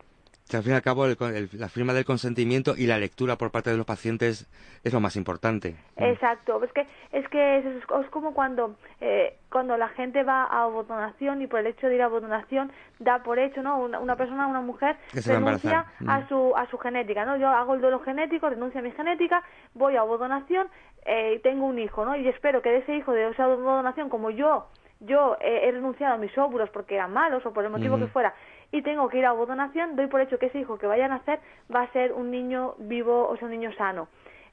[0.55, 3.77] al fin y al cabo la firma del consentimiento y la lectura por parte de
[3.77, 4.47] los pacientes
[4.85, 5.75] es lo más importante.
[5.97, 11.43] Exacto, es que es que es, como cuando eh, cuando la gente va a abodonación
[11.43, 12.71] y por el hecho de ir a abodonación
[13.01, 13.79] da por hecho, ¿no?
[13.79, 16.29] Una, persona, una mujer renuncia a, mm.
[16.29, 17.37] su a su genética, ¿no?
[17.37, 19.43] Yo hago el duelo genético, renuncio a mi genética,
[19.75, 20.69] voy a abodonación,
[21.05, 22.15] eh, tengo un hijo, ¿no?
[22.15, 24.69] Y espero que de ese hijo de esa abodonación, como yo
[25.01, 28.35] yo he renunciado a mis óvulos porque eran malos o por el motivo que fuera
[28.73, 31.09] y tengo que ir a abodonación, doy por hecho que ese hijo que vaya a
[31.09, 31.41] nacer
[31.75, 34.09] va a ser un niño vivo o sea un niño sano.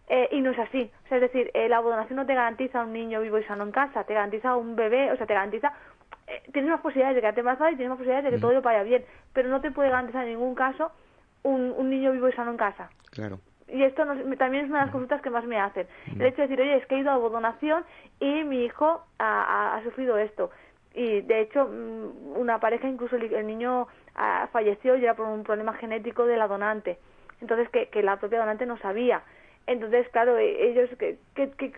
[0.08, 0.92] Eh, y no es así.
[1.06, 3.64] O sea, es decir, eh, la abodonación no te garantiza un niño vivo y sano
[3.64, 5.72] en casa, te garantiza un bebé, o sea, te garantiza...
[6.28, 8.84] Eh, tienes más posibilidades de quedarte embarazada y tienes más posibilidades de que todo vaya
[8.84, 10.92] bien, pero no te puede garantizar en ningún caso
[11.44, 12.90] un, un niño vivo y sano en casa.
[13.12, 13.40] Claro
[13.74, 14.06] y esto
[14.38, 15.88] también es una de las consultas que más me hacen.
[16.08, 17.84] El hecho de decir, oye, es que he ido a abodonación
[18.20, 20.52] y mi hijo ha, ha, sufrido esto.
[20.94, 23.88] Y de hecho, mm, una pareja, incluso el niño
[24.52, 26.98] falleció y era por un problema genético de la donante.
[27.42, 29.24] Entonces, que, que la propia donante no sabía.
[29.66, 31.72] Entonces, claro, e, ellos que, que, que,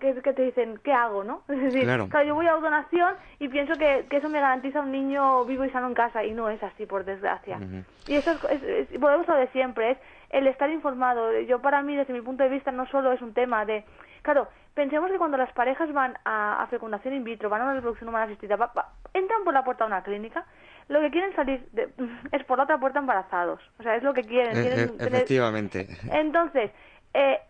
[0.00, 1.42] que, te dicen, ¿qué hago, no?
[1.48, 2.08] Es decir, claro.
[2.26, 5.70] yo voy a donación y pienso que, que eso me garantiza un niño vivo y
[5.70, 7.58] sano en casa y no es así, por desgracia.
[8.06, 9.98] Y eso es, es, volvemos a lo de siempre, es
[10.30, 11.40] el estar informado.
[11.40, 13.84] Yo para mí, desde mi punto de vista, no solo es un tema de...
[14.22, 18.08] Claro, pensemos que cuando las parejas van a, fecundación in vitro, van a una reproducción
[18.08, 18.56] humana asistida,
[19.14, 20.44] entran por la puerta de una clínica,
[20.92, 21.66] lo que quieren salir
[22.32, 23.60] es por la otra puerta embarazados.
[23.78, 24.56] O sea, es lo que quieren.
[24.56, 25.88] Eh, eh, efectivamente.
[26.12, 26.70] Entonces,
[27.14, 27.40] eh,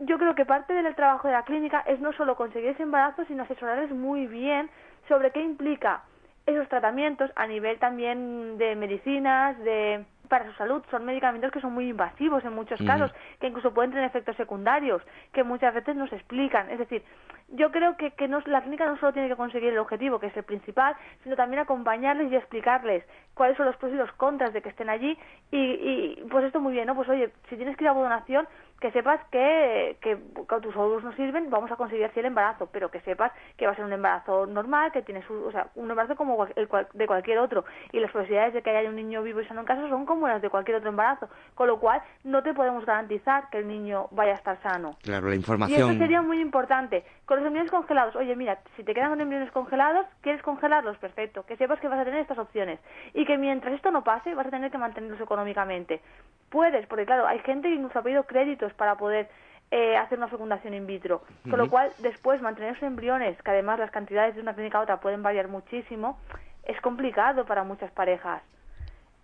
[0.00, 3.24] yo creo que parte del trabajo de la clínica es no solo conseguir ese embarazo,
[3.26, 4.70] sino asesorarles muy bien
[5.08, 6.02] sobre qué implica
[6.46, 10.82] esos tratamientos a nivel también de medicinas, de para su salud.
[10.90, 15.02] Son medicamentos que son muy invasivos en muchos casos, que incluso pueden tener efectos secundarios,
[15.34, 16.70] que muchas veces nos explican.
[16.70, 17.02] Es decir,
[17.48, 20.28] yo creo que, que no, la clínica no solo tiene que conseguir el objetivo, que
[20.28, 23.04] es el principal, sino también acompañarles y explicarles
[23.34, 25.18] cuáles son los pros y los contras de que estén allí.
[25.50, 26.94] Y, y pues esto muy bien, ¿no?
[26.94, 28.46] Pues oye, si tienes que ir a donación,
[28.80, 30.16] que sepas que, que,
[30.62, 33.72] tus óvulos no sirven, vamos a conseguir así el embarazo, pero que sepas que va
[33.72, 37.38] a ser un embarazo normal, que tienes o sea, un embarazo como el de cualquier
[37.38, 40.06] otro, y las posibilidades de que haya un niño vivo y sano en casa son
[40.06, 43.68] como las de cualquier otro embarazo, con lo cual no te podemos garantizar que el
[43.68, 44.96] niño vaya a estar sano.
[45.02, 45.78] Claro, la información.
[45.78, 47.04] Y eso sería muy importante.
[47.24, 50.96] Con los embriones congelados, oye, mira, si te quedan embriones congelados, ¿quieres congelarlos?
[50.98, 51.44] Perfecto.
[51.44, 52.80] Que sepas que vas a tener estas opciones.
[53.14, 56.00] Y que mientras esto no pase, vas a tener que mantenerlos económicamente.
[56.48, 59.28] Puedes, porque claro, hay gente que nos ha pedido créditos para poder
[59.70, 61.22] eh, hacer una fecundación in vitro.
[61.48, 64.82] Con lo cual, después, mantener esos embriones, que además las cantidades de una clínica a
[64.82, 66.18] otra pueden variar muchísimo,
[66.64, 68.42] es complicado para muchas parejas.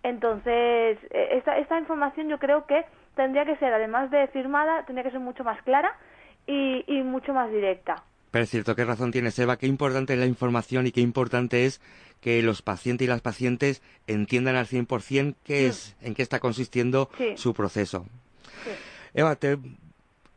[0.03, 2.85] Entonces, eh, esta, esta información yo creo que
[3.15, 5.91] tendría que ser, además de firmada, tendría que ser mucho más clara
[6.45, 8.03] y, y mucho más directa.
[8.31, 11.65] Pero es cierto, qué razón tiene Eva, qué importante es la información y qué importante
[11.65, 11.81] es
[12.21, 17.09] que los pacientes y las pacientes entiendan al 100% qué es, en qué está consistiendo
[17.35, 18.05] su proceso.
[19.13, 19.37] Eva,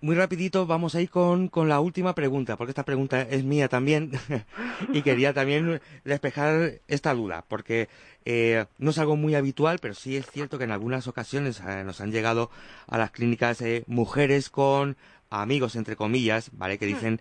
[0.01, 3.69] muy rapidito vamos a ir con, con, la última pregunta, porque esta pregunta es mía
[3.69, 4.13] también
[4.93, 7.89] y quería también despejar esta duda, porque
[8.25, 11.85] eh, no es algo muy habitual, pero sí es cierto que en algunas ocasiones eh,
[11.85, 12.51] nos han llegado
[12.87, 14.97] a las clínicas eh, mujeres con
[15.29, 16.79] amigos, entre comillas, ¿vale?
[16.79, 17.21] Que dicen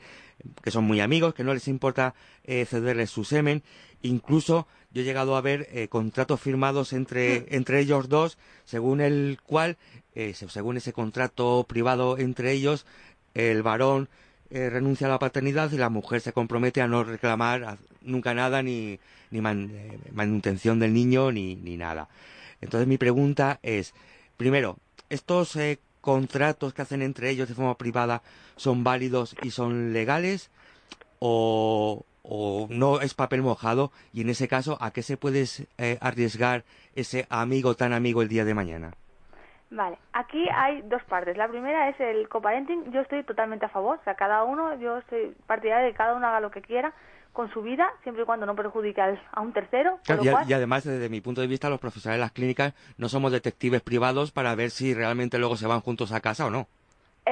[0.64, 2.16] que son muy amigos, que no les importa
[2.46, 3.62] cederles su semen
[4.02, 9.40] Incluso yo he llegado a ver eh, contratos firmados entre, entre ellos dos, según el
[9.44, 9.78] cual,
[10.16, 12.86] eh, según ese contrato privado entre ellos,
[13.34, 14.10] el varón
[14.50, 18.64] eh, renuncia a la paternidad y la mujer se compromete a no reclamar nunca nada,
[18.64, 22.10] ni, ni manutención del niño, ni, ni nada.
[22.62, 23.94] Entonces mi pregunta es,
[24.38, 24.78] primero,
[25.10, 25.58] ¿estos
[26.02, 28.24] contratos que hacen entre ellos de forma privada
[28.56, 30.50] son válidos y son legales?
[31.20, 35.46] ¿O, o no es papel mojado y en ese caso a qué se puede
[35.78, 36.64] eh, arriesgar
[36.96, 38.92] ese amigo tan amigo el día de mañana
[39.72, 41.38] Vale, aquí hay dos partes.
[41.38, 42.92] La primera es el coparenting.
[42.92, 44.00] Yo estoy totalmente a favor.
[44.00, 46.92] O sea, cada uno, yo estoy partidaria de que cada uno haga lo que quiera
[47.34, 50.00] con su vida, siempre y cuando no perjudique a un tercero.
[50.24, 53.82] y, además, desde mi punto de vista, los profesionales de las clínicas no somos detectives
[53.82, 56.68] privados para ver si realmente luego se van juntos a casa o no.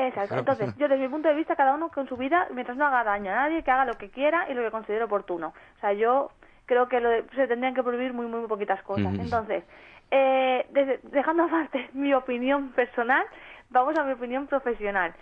[0.05, 0.35] Exacto.
[0.35, 3.03] Entonces, yo desde mi punto de vista, cada uno con su vida, mientras no haga
[3.03, 5.53] daño a nadie, que haga lo que quiera y lo que considere oportuno.
[5.77, 6.31] O sea, yo
[6.65, 9.13] creo que lo se tendrían que prohibir muy, muy, poquitas cosas.
[9.17, 9.63] Entonces,
[10.11, 10.67] eh,
[11.03, 13.25] dejando aparte mi opinión personal,
[13.69, 15.13] vamos a mi opinión profesional.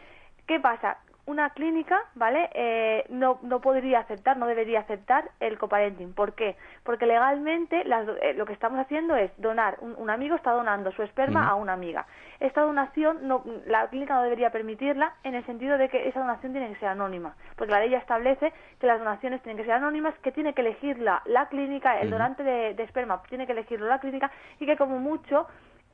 [0.45, 0.97] ¿Qué pasa?
[1.27, 2.51] Una clínica, ¿vale?
[2.53, 6.13] Eh, no, no podría aceptar, no debería aceptar el coparenting.
[6.13, 6.55] ¿Por qué?
[6.83, 10.91] Porque legalmente las, eh, lo que estamos haciendo es donar, un, un amigo está donando
[10.91, 12.05] su esperma a una amiga.
[12.39, 16.51] Esta donación, no, la clínica no debería permitirla en el sentido de que esa donación
[16.51, 17.35] tiene que ser anónima.
[17.55, 20.61] Porque la ley ya establece que las donaciones tienen que ser anónimas, que tiene que
[20.61, 24.77] elegirla la clínica, el donante de, de esperma tiene que elegirlo la clínica y que
[24.77, 25.47] como mucho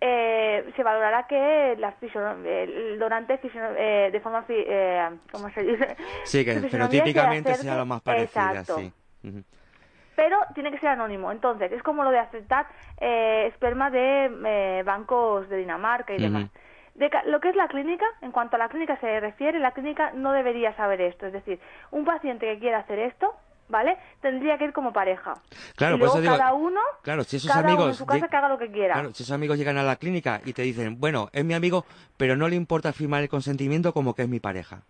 [0.04, 5.96] eh, se valorará que la fisio- el donante eh, de forma eh, ¿cómo se dice?
[6.24, 8.78] Sí, que fenotípicamente sea lo más parecida, Exacto.
[8.78, 8.92] sí.
[10.16, 11.32] Pero tiene que ser anónimo.
[11.32, 12.68] Entonces, es como lo de aceptar
[13.00, 16.50] eh, esperma de eh, bancos de Dinamarca y demás.
[16.96, 20.12] De lo que es la clínica, en cuanto a la clínica se refiere, la clínica
[20.14, 21.28] no debería saber esto.
[21.28, 21.60] Es decir,
[21.92, 23.34] un paciente que quiera hacer esto,
[23.72, 23.98] ¿vale?
[24.22, 25.34] Tendría que ir como pareja.
[25.76, 28.06] Claro, y por luego eso digo, cada uno, claro, si esos cada uno en su
[28.06, 28.94] casa que haga lo que quiera.
[28.94, 31.86] Claro, si esos amigos llegan a la clínica y te dicen, bueno, es mi amigo,
[32.18, 34.84] pero no le importa firmar el consentimiento como que es mi pareja.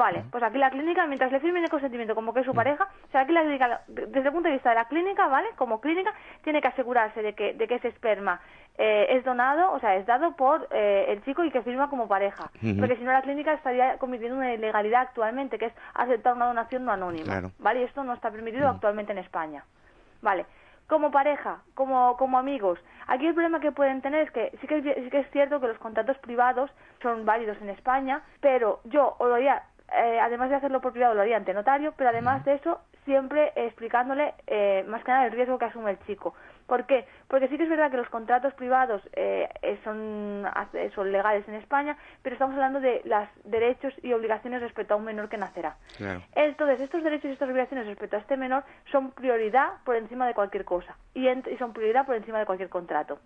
[0.00, 2.88] Vale, pues aquí la clínica, mientras le firmen el consentimiento como que es su pareja,
[3.06, 5.48] o sea, aquí la clínica, desde el punto de vista de la clínica, ¿vale?
[5.56, 8.40] Como clínica, tiene que asegurarse de que, de que ese esperma
[8.78, 12.08] eh, es donado, o sea, es dado por eh, el chico y que firma como
[12.08, 12.50] pareja.
[12.78, 16.86] Porque si no, la clínica estaría cometiendo una ilegalidad actualmente, que es aceptar una donación
[16.86, 17.24] no anónima.
[17.24, 17.50] Claro.
[17.58, 17.82] ¿Vale?
[17.82, 19.66] Y esto no está permitido actualmente en España.
[20.22, 20.46] Vale.
[20.86, 22.80] Como pareja, como, como amigos.
[23.06, 25.68] Aquí el problema que pueden tener es que sí que, sí que es cierto que
[25.68, 26.70] los contratos privados
[27.02, 29.62] son válidos en España, pero yo o lo haría,
[29.92, 33.52] eh, además de hacerlo por privado, lo haría ante notario, pero además de eso, siempre
[33.56, 36.34] explicándole eh, más que nada el riesgo que asume el chico.
[36.66, 37.04] ¿Por qué?
[37.26, 40.44] Porque sí que es verdad que los contratos privados eh, eh, son,
[40.94, 45.04] son legales en España, pero estamos hablando de los derechos y obligaciones respecto a un
[45.04, 45.76] menor que nacerá.
[45.96, 46.22] Claro.
[46.36, 48.62] Entonces, estos derechos y estas obligaciones respecto a este menor
[48.92, 52.68] son prioridad por encima de cualquier cosa y, y son prioridad por encima de cualquier
[52.68, 53.18] contrato.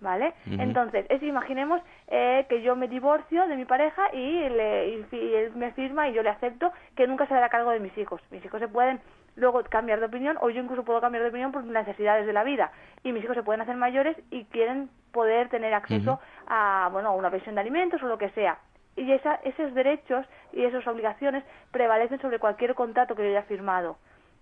[0.00, 0.32] ¿Vale?
[0.60, 5.34] Entonces, es, imaginemos eh, que yo me divorcio de mi pareja y, le- y y
[5.34, 8.20] él me firma y yo le acepto que nunca se dará cargo de mis hijos.
[8.30, 9.00] Mis hijos se pueden
[9.34, 12.44] luego cambiar de opinión o yo incluso puedo cambiar de opinión por necesidades de la
[12.44, 12.70] vida
[13.02, 17.12] y mis hijos se pueden hacer mayores y quieren poder tener acceso a bueno a
[17.12, 18.58] una pensión de alimentos o lo que sea
[18.96, 23.96] y esa- esos derechos y esas obligaciones prevalecen sobre cualquier contrato que yo haya firmado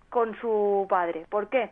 [0.09, 1.25] con su padre.
[1.29, 1.69] ¿Por qué?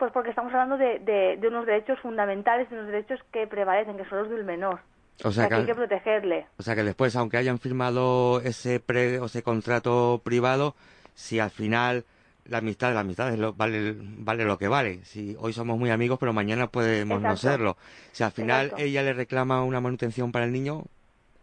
[0.00, 3.96] Pues porque estamos hablando de, de, de unos derechos fundamentales, de unos derechos que prevalecen,
[3.96, 4.80] que son los del menor.
[5.22, 6.46] O sea que hay que- protegerle.
[6.58, 10.74] O sea que después, aunque hayan firmado ese pre o ese contrato privado,
[11.14, 12.04] si al final
[12.46, 15.04] la amistad, la amistad es lo- vale, vale lo que vale.
[15.04, 17.76] Si hoy somos muy amigos, pero mañana podemos no serlo.
[18.12, 18.82] Si al final Exacto.
[18.84, 20.84] ella le reclama una manutención para el niño,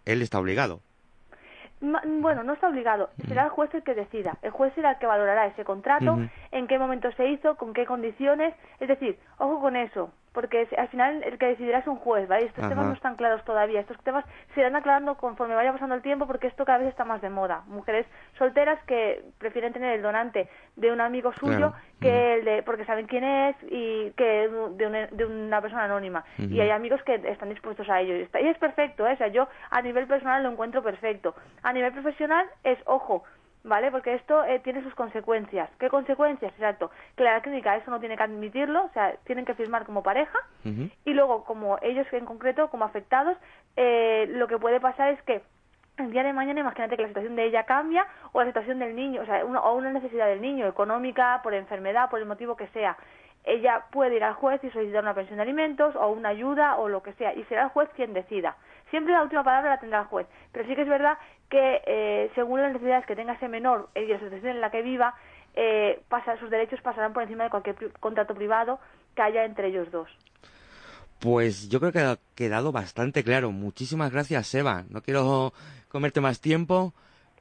[0.06, 0.82] él está obligado.
[1.80, 3.10] Bueno, no está obligado.
[3.28, 4.38] Será el juez el que decida.
[4.42, 6.18] El juez será el que valorará ese contrato,
[6.52, 8.56] en qué momento se hizo, con qué condiciones.
[8.80, 12.46] Es decir, ojo con eso, porque al final el que decidirá es un juez, ¿vale?
[12.46, 12.70] Estos Ajá.
[12.70, 13.80] temas no están claros todavía.
[13.80, 14.24] Estos temas
[14.54, 17.32] se irán aclarando conforme vaya pasando el tiempo, porque esto cada vez está más de
[17.32, 17.64] moda.
[17.66, 18.06] Mujeres
[18.38, 21.74] solteras que prefieren tener el donante de un amigo suyo Claro.
[22.00, 26.24] que el de, porque saben quién es y que de una, de una persona anónima.
[26.38, 28.16] Y hay amigos que están dispuestos a ello.
[28.16, 29.14] Y, está- y es perfecto, ¿eh?
[29.14, 31.34] O sea, yo a nivel personal lo encuentro perfecto.
[31.64, 33.24] A nivel profesional es, ojo,
[33.68, 33.92] ¿vale?
[33.92, 35.70] Porque esto eh, tiene sus consecuencias.
[35.80, 36.52] ¿Qué consecuencias?
[36.54, 36.90] Exacto.
[37.16, 40.40] Que la clínica eso no tiene que admitirlo, o sea, tienen que firmar como pareja
[41.06, 43.38] y luego como ellos en concreto, como afectados,
[43.78, 45.42] eh, lo que puede pasar es que
[45.98, 48.96] el día de mañana imagínate que la situación de ella cambia o la situación del
[48.96, 52.56] niño, o sea, una, o una necesidad del niño, económica, por enfermedad, por el motivo
[52.56, 52.98] que sea.
[53.46, 56.90] Ella puede ir al juez y solicitar una pensión de alimentos o una ayuda o
[56.90, 58.58] lo que sea, y será el juez quien decida.
[58.90, 61.18] Siempre la última palabra la tendrá el juez, pero sí que es verdad
[61.50, 64.82] que eh, según las necesidades que tenga ese menor y la situación en la que
[64.82, 65.16] viva,
[65.56, 68.80] eh, pasa, sus derechos pasarán por encima de cualquier contrato privado
[69.16, 70.10] que haya entre ellos dos.
[71.20, 73.52] Pues yo creo que ha quedado bastante claro.
[73.52, 74.84] Muchísimas gracias, Seba.
[74.90, 75.52] No quiero
[75.90, 76.94] comerte más tiempo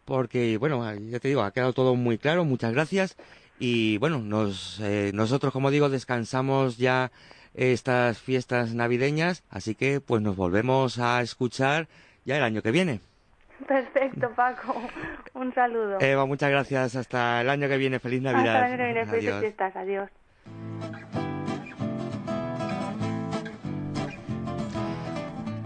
[0.06, 2.44] porque, bueno, ya te digo, ha quedado todo muy claro.
[2.44, 3.18] Muchas gracias.
[3.58, 7.10] Y bueno, nos, eh, nosotros, como digo, descansamos ya
[7.56, 11.88] estas fiestas navideñas, así que pues nos volvemos a escuchar
[12.24, 13.00] ya el año que viene.
[13.66, 14.74] Perfecto, Paco.
[15.34, 15.98] Un saludo.
[16.00, 16.94] Eva, muchas gracias.
[16.94, 17.98] Hasta el año que viene.
[17.98, 18.62] Feliz Navidad.
[18.62, 19.06] Hasta el año que viene.
[19.06, 19.76] Felices fiestas.
[19.76, 20.10] Adiós.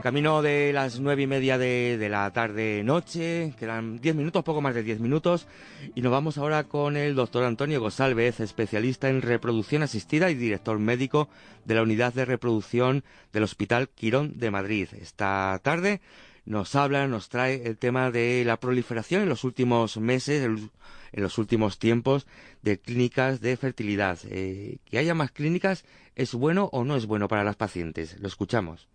[0.03, 4.75] Camino de las nueve y media de, la tarde noche, quedan diez minutos, poco más
[4.75, 5.47] de diez minutos,
[5.95, 10.79] y nos vamos ahora con el doctor Antonio Gosalvez, especialista en reproducción asistida y director
[10.79, 11.29] médico
[11.67, 14.89] de la unidad de reproducción del Hospital Quirón de Madrid.
[14.99, 16.01] Esta tarde
[16.47, 20.71] nos habla, nos trae el tema de la proliferación en los últimos meses, en
[21.13, 22.27] en los últimos tiempos,
[22.63, 24.19] de clínicas de fertilidad.
[24.25, 25.85] Eh, que haya más clínicas,
[26.15, 28.19] ¿es bueno o no es bueno para las pacientes?
[28.21, 28.89] Lo escuchamos.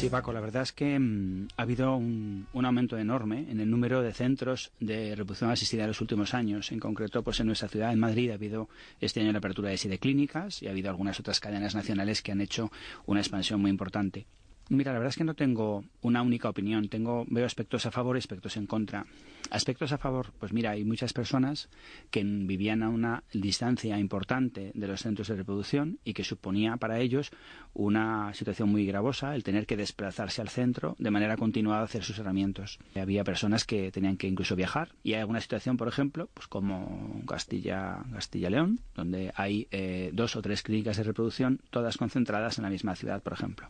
[0.00, 3.68] Sí, Paco, la verdad es que mm, ha habido un, un, aumento enorme en el
[3.68, 6.72] número de centros de reproducción asistida en los últimos años.
[6.72, 9.76] En concreto, pues en nuestra ciudad, en Madrid, ha habido este año la apertura de
[9.76, 12.72] siete clínicas y ha habido algunas otras cadenas nacionales que han hecho
[13.04, 14.26] una expansión muy importante.
[14.70, 16.88] Mira, la verdad es que no tengo una única opinión.
[16.88, 19.04] Tengo, veo aspectos a favor y aspectos en contra.
[19.50, 21.68] Aspectos a favor, pues mira, hay muchas personas
[22.12, 27.00] que vivían a una distancia importante de los centros de reproducción y que suponía para
[27.00, 27.32] ellos
[27.74, 32.04] una situación muy gravosa el tener que desplazarse al centro de manera continuada a hacer
[32.04, 32.78] sus herramientas.
[32.94, 37.22] Había personas que tenían que incluso viajar y hay alguna situación, por ejemplo, pues como
[37.26, 42.64] Castilla, Castilla León, donde hay eh, dos o tres clínicas de reproducción, todas concentradas en
[42.64, 43.66] la misma ciudad, por ejemplo.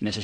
[0.00, 0.20] En esa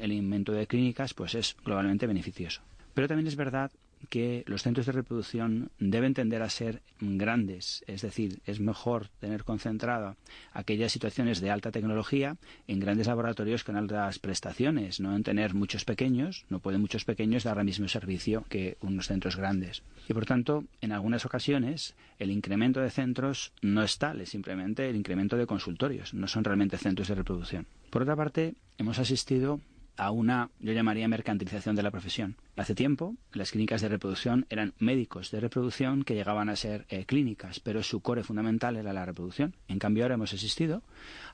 [0.00, 2.62] el invento de clínicas pues es globalmente beneficioso.
[2.94, 3.70] Pero también es verdad
[4.08, 9.44] que los centros de reproducción deben tender a ser grandes, es decir, es mejor tener
[9.44, 10.16] concentrado
[10.52, 12.36] aquellas situaciones de alta tecnología
[12.66, 17.44] en grandes laboratorios con altas prestaciones, no en tener muchos pequeños, no pueden muchos pequeños
[17.44, 19.82] dar el mismo servicio que unos centros grandes.
[20.08, 24.88] Y por tanto, en algunas ocasiones, el incremento de centros no es tal, es simplemente
[24.88, 27.66] el incremento de consultorios, no son realmente centros de reproducción.
[27.90, 29.60] Por otra parte, hemos asistido
[29.98, 32.36] a una, yo llamaría, mercantilización de la profesión.
[32.56, 37.04] Hace tiempo, las clínicas de reproducción eran médicos de reproducción que llegaban a ser eh,
[37.04, 39.54] clínicas, pero su core fundamental era la reproducción.
[39.66, 40.82] En cambio, ahora hemos asistido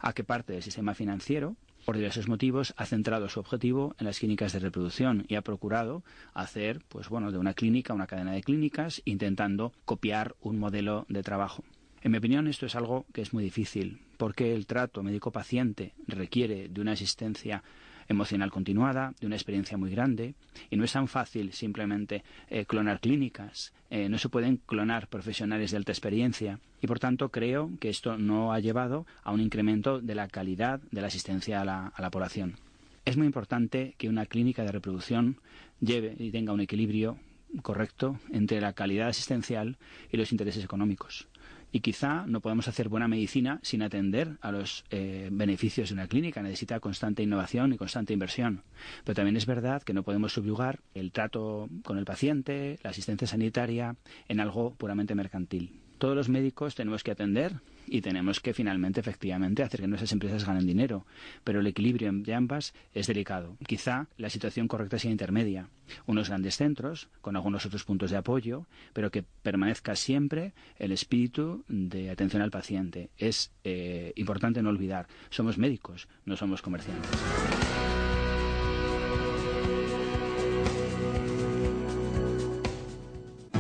[0.01, 4.19] a que parte del sistema financiero, por diversos motivos, ha centrado su objetivo en las
[4.19, 6.03] clínicas de reproducción y ha procurado
[6.33, 11.23] hacer, pues bueno, de una clínica una cadena de clínicas, intentando copiar un modelo de
[11.23, 11.63] trabajo.
[12.01, 16.69] En mi opinión, esto es algo que es muy difícil, porque el trato médico-paciente requiere
[16.69, 17.63] de una asistencia
[18.09, 20.35] emocional continuada, de una experiencia muy grande,
[20.71, 25.71] y no es tan fácil simplemente eh, clonar clínicas, eh, no se pueden clonar profesionales
[25.71, 30.01] de alta experiencia, y por tanto creo que esto no ha llevado a un incremento
[30.01, 32.57] de la calidad de la asistencia a la, a la población.
[33.05, 35.39] Es muy importante que una clínica de reproducción
[35.81, 37.19] lleve y tenga un equilibrio
[37.63, 39.77] correcto entre la calidad asistencial
[40.11, 41.29] y los intereses económicos
[41.75, 46.07] y quizá no podemos hacer buena medicina sin atender a los eh, beneficios de una
[46.07, 46.41] clínica.
[46.41, 48.63] Necesita constante innovación y constante inversión.
[49.03, 53.27] Pero también es verdad que no podemos subyugar el trato con el paciente, la asistencia
[53.27, 53.97] sanitaria,
[54.29, 55.73] en algo puramente mercantil.
[55.99, 57.55] Todos los médicos tenemos que atender
[57.87, 61.07] y tenemos que finalmente, efectivamente, hacer que nuestras empresas ganen dinero.
[61.45, 63.57] Pero el equilibrio de ambas es delicado.
[63.67, 65.69] Quizá la situación correcta sea intermedia.
[66.07, 71.65] Unos grandes centros, con algunos otros puntos de apoyo, pero que permanezca siempre el espíritu
[71.69, 73.11] de atención al paciente.
[73.19, 77.11] Es eh, importante no olvidar, somos médicos, no somos comerciantes.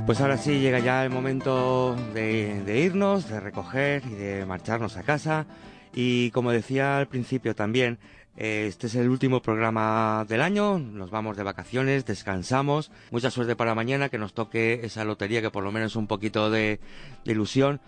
[0.06, 5.02] Pues ahora sí llega ya el momento de, irnos, de recoger y de marcharnos a
[5.02, 5.46] casa.
[5.94, 7.98] Y como decía al principio también,
[8.36, 12.90] eh, este es el último programa del año, nos vamos de vacaciones, descansamos.
[13.12, 16.50] Mucha suerte para mañana, que nos toque esa lotería, que por lo menos un poquito
[16.50, 16.80] de,
[17.24, 17.80] ilusión.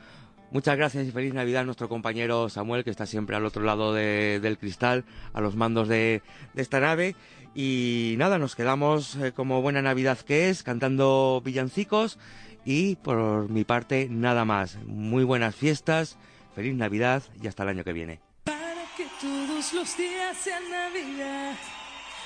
[0.51, 3.93] Muchas gracias y feliz Navidad a nuestro compañero Samuel, que está siempre al otro lado
[3.93, 6.23] del cristal, a los mandos de
[6.55, 7.17] esta nave.
[7.55, 12.19] Y nada, nos quedamos eh, como buena Navidad que es, cantando villancicos
[12.67, 14.77] y por mi parte nada más.
[14.85, 16.19] Muy buenas fiestas,
[16.55, 18.21] feliz Navidad y hasta el año que viene.
[18.45, 21.55] Para que todos los días sean Navidad,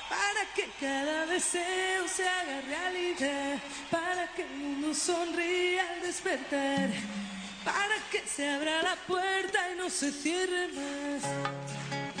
[0.09, 3.59] para que cada deseo se haga realidad,
[3.89, 6.89] para que el mundo sonría al despertar,
[7.63, 12.20] para que se abra la puerta y no se cierre más.